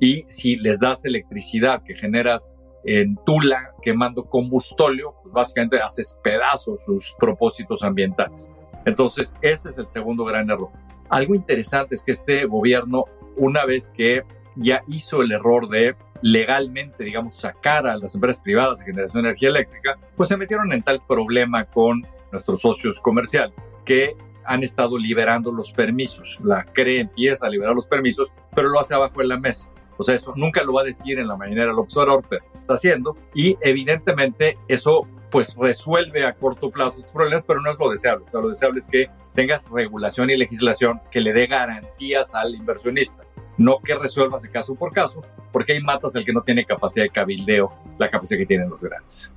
Y 0.00 0.24
si 0.28 0.56
les 0.56 0.78
das 0.78 1.04
electricidad 1.04 1.82
que 1.82 1.94
generas 1.94 2.54
en 2.84 3.16
Tula 3.26 3.72
quemando 3.82 4.24
combustóleo, 4.24 5.14
pues 5.22 5.32
básicamente 5.32 5.80
haces 5.80 6.18
pedazos 6.22 6.84
sus 6.84 7.14
propósitos 7.18 7.82
ambientales. 7.82 8.52
Entonces, 8.86 9.34
ese 9.42 9.70
es 9.70 9.78
el 9.78 9.88
segundo 9.88 10.24
gran 10.24 10.48
error. 10.48 10.70
Algo 11.08 11.34
interesante 11.34 11.94
es 11.94 12.04
que 12.04 12.12
este 12.12 12.44
gobierno, 12.44 13.04
una 13.36 13.64
vez 13.64 13.90
que 13.90 14.22
ya 14.56 14.82
hizo 14.88 15.22
el 15.22 15.32
error 15.32 15.68
de 15.68 15.96
legalmente, 16.22 17.04
digamos, 17.04 17.34
sacar 17.36 17.86
a 17.86 17.96
las 17.96 18.14
empresas 18.14 18.42
privadas 18.42 18.78
de 18.78 18.86
generación 18.86 19.22
de 19.22 19.28
energía 19.28 19.50
eléctrica, 19.50 19.98
pues 20.16 20.28
se 20.28 20.36
metieron 20.36 20.72
en 20.72 20.82
tal 20.82 21.00
problema 21.06 21.64
con 21.64 22.06
nuestros 22.32 22.60
socios 22.60 23.00
comerciales 23.00 23.70
que 23.84 24.16
han 24.48 24.64
estado 24.64 24.98
liberando 24.98 25.52
los 25.52 25.72
permisos. 25.72 26.38
La 26.42 26.64
CRE 26.64 27.00
empieza 27.00 27.46
a 27.46 27.50
liberar 27.50 27.74
los 27.74 27.86
permisos, 27.86 28.32
pero 28.56 28.68
lo 28.68 28.80
hace 28.80 28.94
abajo 28.94 29.20
en 29.20 29.28
la 29.28 29.38
mesa. 29.38 29.70
O 29.98 30.02
sea, 30.02 30.14
eso 30.14 30.32
nunca 30.36 30.62
lo 30.62 30.72
va 30.72 30.82
a 30.82 30.84
decir 30.84 31.18
en 31.18 31.28
la 31.28 31.36
mañanera 31.36 31.72
el 31.72 31.78
observador, 31.78 32.24
pero 32.28 32.44
está 32.56 32.74
haciendo. 32.74 33.16
Y 33.34 33.56
evidentemente 33.60 34.56
eso 34.68 35.06
pues 35.30 35.54
resuelve 35.56 36.24
a 36.24 36.32
corto 36.32 36.70
plazo 36.70 36.98
estos 36.98 37.12
problemas, 37.12 37.44
pero 37.46 37.60
no 37.60 37.70
es 37.70 37.78
lo 37.78 37.90
deseable. 37.90 38.24
O 38.24 38.28
sea, 38.28 38.40
lo 38.40 38.48
deseable 38.48 38.78
es 38.78 38.86
que 38.86 39.10
tengas 39.34 39.68
regulación 39.70 40.30
y 40.30 40.36
legislación 40.36 41.00
que 41.10 41.20
le 41.20 41.32
dé 41.32 41.46
garantías 41.46 42.34
al 42.34 42.54
inversionista, 42.54 43.24
no 43.58 43.78
que 43.80 43.94
resuelvas 43.94 44.42
de 44.42 44.50
caso 44.50 44.74
por 44.74 44.92
caso, 44.92 45.22
porque 45.52 45.74
hay 45.74 45.80
matas 45.80 46.14
el 46.14 46.24
que 46.24 46.32
no 46.32 46.42
tiene 46.42 46.64
capacidad 46.64 47.04
de 47.04 47.10
cabildeo, 47.10 47.70
la 47.98 48.08
capacidad 48.08 48.38
que 48.38 48.46
tienen 48.46 48.70
los 48.70 48.82
grandes. 48.82 49.30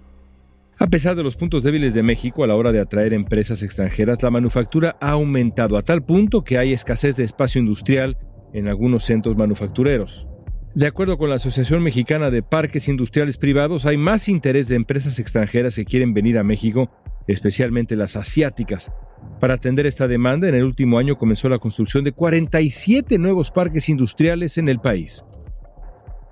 A 0.82 0.88
pesar 0.88 1.16
de 1.16 1.22
los 1.22 1.36
puntos 1.36 1.62
débiles 1.62 1.94
de 1.94 2.02
México 2.02 2.44
a 2.44 2.48
la 2.48 2.56
hora 2.56 2.72
de 2.72 2.80
atraer 2.80 3.14
empresas 3.14 3.62
extranjeras, 3.62 4.24
la 4.24 4.32
manufactura 4.32 4.98
ha 5.00 5.12
aumentado 5.12 5.78
a 5.78 5.84
tal 5.84 6.04
punto 6.04 6.44
que 6.44 6.58
hay 6.58 6.74
escasez 6.74 7.16
de 7.16 7.24
espacio 7.24 7.62
industrial 7.62 8.18
en 8.52 8.68
algunos 8.68 9.04
centros 9.04 9.38
manufactureros. 9.38 10.26
De 10.74 10.88
acuerdo 10.88 11.20
con 11.20 11.30
la 11.30 11.36
Asociación 11.36 11.84
Mexicana 11.84 12.32
de 12.32 12.42
Parques 12.42 12.88
Industriales 12.88 13.38
Privados, 13.38 13.86
hay 13.86 13.98
más 13.98 14.28
interés 14.28 14.70
de 14.70 14.76
empresas 14.76 15.20
extranjeras 15.20 15.76
que 15.76 15.86
quieren 15.86 16.16
venir 16.16 16.40
a 16.40 16.44
México, 16.44 16.90
especialmente 17.28 17.96
las 17.96 18.16
asiáticas. 18.16 18.92
Para 19.40 19.54
atender 19.54 19.86
esta 19.86 20.08
demanda, 20.08 20.50
en 20.50 20.56
el 20.56 20.64
último 20.64 20.98
año 20.98 21.16
comenzó 21.16 21.48
la 21.48 21.60
construcción 21.60 22.04
de 22.04 22.14
47 22.14 23.20
nuevos 23.20 23.52
parques 23.52 23.88
industriales 23.88 24.58
en 24.58 24.68
el 24.68 24.80
país. 24.80 25.24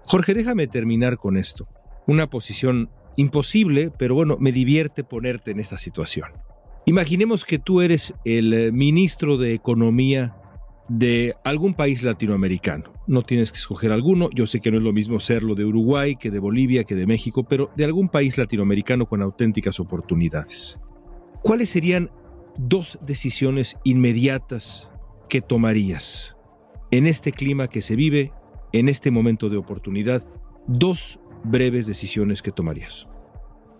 Jorge, 0.05 0.33
déjame 0.33 0.65
terminar 0.65 1.17
con 1.17 1.37
esto. 1.37 1.67
Una 2.07 2.31
posición 2.31 2.89
imposible, 3.15 3.91
pero 3.97 4.15
bueno, 4.15 4.37
me 4.39 4.51
divierte 4.51 5.03
ponerte 5.03 5.51
en 5.51 5.59
esta 5.59 5.77
situación. 5.77 6.29
Imaginemos 6.85 7.45
que 7.45 7.59
tú 7.59 7.81
eres 7.81 8.13
el 8.25 8.53
eh, 8.53 8.71
ministro 8.71 9.37
de 9.37 9.53
Economía 9.53 10.35
de 10.87 11.35
algún 11.43 11.75
país 11.75 12.03
latinoamericano. 12.03 12.91
No 13.07 13.21
tienes 13.21 13.51
que 13.51 13.59
escoger 13.59 13.91
alguno, 13.91 14.29
yo 14.33 14.47
sé 14.47 14.59
que 14.59 14.71
no 14.71 14.77
es 14.77 14.83
lo 14.83 14.91
mismo 14.91 15.19
serlo 15.19 15.55
de 15.55 15.65
Uruguay 15.65 16.15
que 16.15 16.31
de 16.31 16.39
Bolivia 16.39 16.83
que 16.83 16.95
de 16.95 17.05
México, 17.05 17.45
pero 17.47 17.69
de 17.77 17.85
algún 17.85 18.09
país 18.09 18.37
latinoamericano 18.37 19.05
con 19.05 19.21
auténticas 19.21 19.79
oportunidades. 19.79 20.79
¿Cuáles 21.43 21.69
serían 21.69 22.09
dos 22.57 22.99
decisiones 23.05 23.77
inmediatas 23.83 24.89
que 25.29 25.41
tomarías 25.41 26.35
en 26.91 27.05
este 27.05 27.31
clima 27.31 27.67
que 27.67 27.83
se 27.83 27.95
vive, 27.95 28.33
en 28.73 28.89
este 28.89 29.11
momento 29.11 29.49
de 29.49 29.57
oportunidad? 29.57 30.23
Dos 30.67 31.19
breves 31.43 31.87
decisiones 31.87 32.41
que 32.41 32.51
tomarías? 32.51 33.07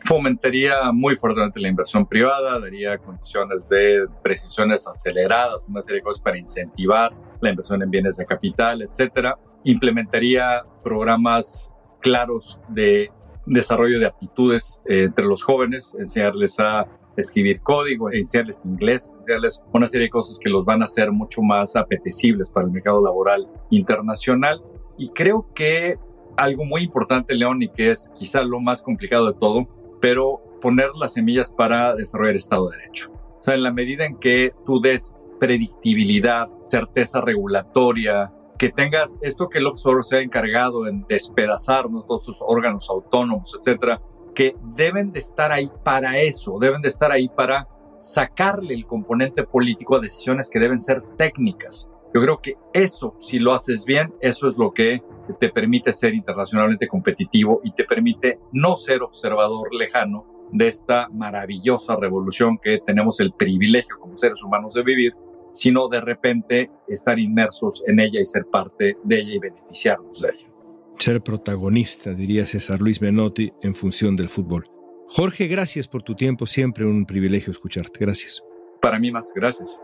Fomentaría 0.06 0.92
muy 0.94 1.16
fuertemente 1.16 1.60
la 1.60 1.68
inversión 1.68 2.06
privada, 2.06 2.60
daría 2.60 2.98
condiciones 2.98 3.68
de 3.68 4.06
precisiones 4.24 4.88
aceleradas, 4.88 5.66
una 5.68 5.82
serie 5.82 5.98
de 5.98 6.04
cosas 6.04 6.22
para 6.22 6.38
incentivar 6.38 7.12
la 7.42 7.50
inversión 7.50 7.82
en 7.82 7.92
bienes 7.92 8.18
de 8.18 8.26
capital, 8.26 8.82
etcétera. 8.82 9.38
Implementaría 9.66 10.64
programas 10.84 11.70
claros 12.02 12.60
de 12.70 13.12
desarrollo 13.46 14.00
de 14.00 14.06
aptitudes 14.06 14.80
eh, 14.86 15.04
entre 15.04 15.26
los 15.26 15.44
jóvenes, 15.44 15.96
enseñarles 16.00 16.60
a 16.60 16.88
escribir 17.18 17.62
código, 17.62 18.12
enseñarles 18.12 18.66
inglés, 18.66 19.14
enseñarles 19.20 19.62
una 19.74 19.88
serie 19.88 20.06
de 20.06 20.12
cosas 20.12 20.40
que 20.40 20.50
los 20.50 20.64
van 20.66 20.82
a 20.82 20.86
hacer 20.86 21.12
mucho 21.12 21.42
más 21.42 21.76
apetecibles 21.76 22.50
para 22.50 22.66
el 22.66 22.72
mercado 22.72 23.04
laboral 23.04 23.48
internacional. 23.70 24.62
Y 24.98 25.10
creo 25.10 25.48
que 25.54 25.98
algo 26.40 26.66
muy 26.66 26.84
importante, 26.84 27.36
León, 27.36 27.62
y 27.62 27.70
que 27.70 27.92
es 27.92 28.12
quizá 28.18 28.42
lo 28.42 28.60
más 28.60 28.82
complicado 28.82 29.28
de 29.28 29.40
todo, 29.40 29.68
pero 30.00 30.42
poner 30.62 30.90
las 30.96 31.14
semillas 31.14 31.54
para 31.54 31.96
desarrollar 31.96 32.36
Estado 32.36 32.70
de 32.70 32.78
Derecho. 32.78 33.12
O 33.40 33.44
sea, 33.44 33.54
en 33.56 33.64
la 33.64 33.72
medida 33.72 34.06
en 34.06 34.18
que 34.18 34.54
tú 34.66 34.80
des 34.82 35.14
predictibilidad, 35.40 36.48
certeza 36.68 37.22
regulatoria, 37.22 38.34
que 38.58 38.70
tengas 38.70 39.20
esto 39.22 39.48
que 39.48 39.60
el 39.60 39.68
observador 39.68 40.04
se 40.04 40.18
ha 40.18 40.22
encargado 40.22 40.88
en 40.88 41.06
despedazar 41.08 41.86
todos 42.08 42.26
sus 42.26 42.38
órganos 42.42 42.90
autónomos, 42.90 43.58
etcétera, 43.58 44.02
que 44.36 44.56
deben 44.76 45.12
de 45.12 45.20
estar 45.20 45.52
ahí 45.52 45.72
para 45.84 46.20
eso, 46.20 46.58
deben 46.60 46.82
de 46.82 46.90
estar 46.90 47.12
ahí 47.12 47.30
para 47.30 47.68
sacarle 47.98 48.74
el 48.74 48.86
componente 48.86 49.44
político 49.44 49.96
a 49.96 50.00
decisiones 50.00 50.50
que 50.50 50.60
deben 50.60 50.82
ser 50.82 51.02
técnicas. 51.18 51.90
Yo 52.14 52.22
creo 52.22 52.42
que 52.42 52.58
eso, 52.74 53.16
si 53.20 53.40
lo 53.40 53.54
haces 53.54 53.86
bien, 53.86 54.14
eso 54.22 54.48
es 54.48 54.58
lo 54.58 54.74
que 54.74 55.04
te 55.34 55.50
permite 55.50 55.94
ser 55.94 56.14
internacionalmente 56.14 56.88
competitivo 56.88 57.62
y 57.64 57.72
te 57.72 57.86
permite 57.86 58.40
no 58.54 58.76
ser 58.76 59.02
observador 59.02 59.74
lejano 59.74 60.26
de 60.52 60.68
esta 60.68 61.08
maravillosa 61.10 61.96
revolución 61.96 62.58
que 62.58 62.80
tenemos 62.80 63.20
el 63.20 63.34
privilegio 63.34 63.98
como 64.00 64.18
seres 64.18 64.44
humanos 64.44 64.74
de 64.74 64.84
vivir, 64.84 65.14
sino 65.52 65.88
de 65.88 66.02
repente 66.02 66.72
estar 66.88 67.20
inmersos 67.20 67.84
en 67.88 68.00
ella 68.00 68.20
y 68.20 68.26
ser 68.26 68.46
parte 68.46 68.98
de 69.04 69.20
ella 69.20 69.34
y 69.36 69.40
beneficiarnos 69.40 70.22
de 70.22 70.30
ella. 70.30 70.50
Ser 70.98 71.22
protagonista, 71.22 72.14
diría 72.14 72.46
César 72.46 72.82
Luis 72.82 73.02
Menotti, 73.02 73.52
en 73.62 73.74
función 73.74 74.16
del 74.16 74.30
fútbol. 74.30 74.66
Jorge, 75.08 75.48
gracias 75.48 75.88
por 75.88 76.04
tu 76.04 76.16
tiempo, 76.16 76.46
siempre 76.46 76.86
un 76.86 77.06
privilegio 77.06 77.52
escucharte. 77.52 78.00
Gracias. 78.00 78.44
Para 78.82 79.00
mí 79.00 79.12
más, 79.12 79.32
gracias. 79.34 79.80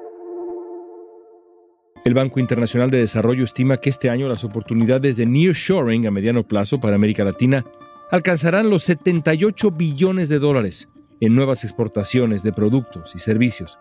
El 2.05 2.13
Banco 2.13 2.39
Internacional 2.39 2.91
de 2.91 2.99
Desarrollo 2.99 3.43
estima 3.43 3.77
que 3.77 3.89
este 3.89 4.11
año 4.11 4.29
las 4.29 4.43
oportunidades 4.43 5.17
de 5.17 5.25
nearshoring 5.25 6.05
a 6.05 6.11
mediano 6.11 6.43
plazo 6.43 6.79
para 6.79 6.95
América 6.95 7.23
Latina 7.23 7.65
alcanzarán 8.11 8.69
los 8.69 8.83
78 8.83 9.71
billones 9.71 10.29
de 10.29 10.37
dólares 10.37 10.87
en 11.19 11.33
nuevas 11.33 11.63
exportaciones 11.63 12.43
de 12.43 12.53
productos 12.53 13.13
y 13.15 13.19
servicios. 13.19 13.79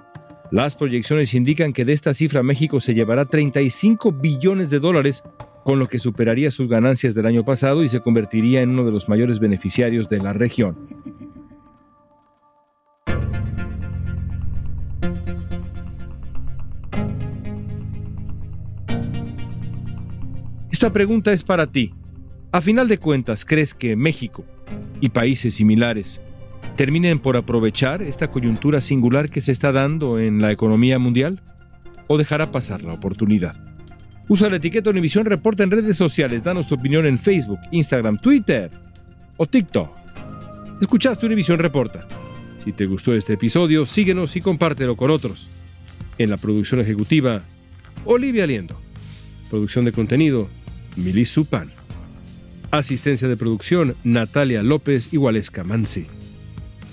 Las 0.51 0.75
proyecciones 0.75 1.35
indican 1.35 1.75
que 1.75 1.85
de 1.85 1.93
esta 1.93 2.15
cifra 2.15 2.43
México 2.43 2.81
se 2.81 2.95
llevará 2.95 3.27
35 3.27 4.13
billones 4.13 4.71
de 4.71 4.79
dólares, 4.79 5.23
con 5.63 5.79
lo 5.79 5.87
que 5.87 5.99
superaría 5.99 6.51
sus 6.51 6.67
ganancias 6.67 7.15
del 7.15 7.27
año 7.27 7.45
pasado 7.45 7.85
y 7.85 7.91
se 7.91 8.01
convertiría 8.01 8.63
en 8.63 8.71
uno 8.71 8.87
de 8.87 8.93
los 8.93 9.07
mayores 9.07 9.39
beneficiarios 9.39 10.09
de 10.09 10.21
la 10.21 10.33
región. 10.33 10.79
Esta 20.75 20.93
pregunta 20.93 21.31
es 21.31 21.45
para 21.45 21.69
ti. 21.69 21.95
A 22.51 22.61
final 22.61 22.89
de 22.89 22.99
cuentas, 22.99 23.45
¿crees 23.45 23.75
que 23.75 23.95
México 23.95 24.45
y 25.01 25.11
países 25.11 25.55
similares 25.55 26.21
terminen 26.75 27.21
por 27.21 27.37
aprovechar 27.37 28.03
esta 28.03 28.33
coyuntura 28.33 28.81
singular 28.81 29.31
que 29.31 29.41
se 29.41 29.53
está 29.53 29.71
dando 29.71 30.19
en 30.19 30.43
la 30.43 30.51
economía 30.51 30.99
mundial? 30.99 31.41
¿O 32.09 32.19
dejará 32.19 32.51
pasar 32.51 32.83
la 32.83 32.93
oportunidad? 32.93 33.55
Usa 34.29 34.51
la 34.51 34.57
etiqueta 34.57 34.91
Univisión 34.91 35.27
Reporta 35.27 35.63
en 35.63 35.71
redes 35.71 35.97
sociales. 35.97 36.43
Danos 36.43 36.67
tu 36.67 36.75
opinión 36.75 37.07
en 37.07 37.21
Facebook, 37.21 37.61
Instagram, 37.71 38.19
Twitter 38.19 38.73
o 39.37 39.47
TikTok. 39.47 39.91
Escuchaste 40.81 41.25
Univisión 41.25 41.61
Reporta. 41.61 42.05
Si 42.65 42.73
te 42.73 42.87
gustó 42.87 43.15
este 43.15 43.35
episodio, 43.35 43.87
síguenos 43.87 44.35
y 44.35 44.41
compártelo 44.41 44.97
con 44.97 45.13
otros. 45.13 45.51
En 46.19 46.31
la 46.31 46.37
producción 46.37 46.81
ejecutiva, 46.81 47.43
Olivia 48.05 48.45
Liendo. 48.45 48.77
Producción 49.51 49.85
de 49.85 49.93
contenido, 49.93 50.49
Milis 50.97 51.31
Supan. 51.31 51.73
Asistencia 52.71 53.29
de 53.29 53.37
producción, 53.37 53.95
Natalia 54.05 54.63
López 54.63 55.09
y 55.13 55.17
Waleska 55.17 55.65
Mansi. 55.65 56.07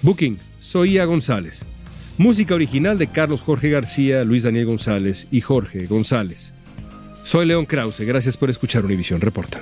Booking, 0.01 0.37
Soía 0.59 1.05
González. 1.05 1.63
Música 2.17 2.53
original 2.53 2.97
de 2.97 3.07
Carlos 3.07 3.41
Jorge 3.41 3.69
García, 3.69 4.23
Luis 4.23 4.43
Daniel 4.43 4.65
González 4.65 5.27
y 5.31 5.41
Jorge 5.41 5.87
González. 5.87 6.53
Soy 7.23 7.45
León 7.45 7.65
Krause, 7.65 8.01
gracias 8.01 8.37
por 8.37 8.49
escuchar 8.49 8.85
Univisión 8.85 9.21
Reporta. 9.21 9.61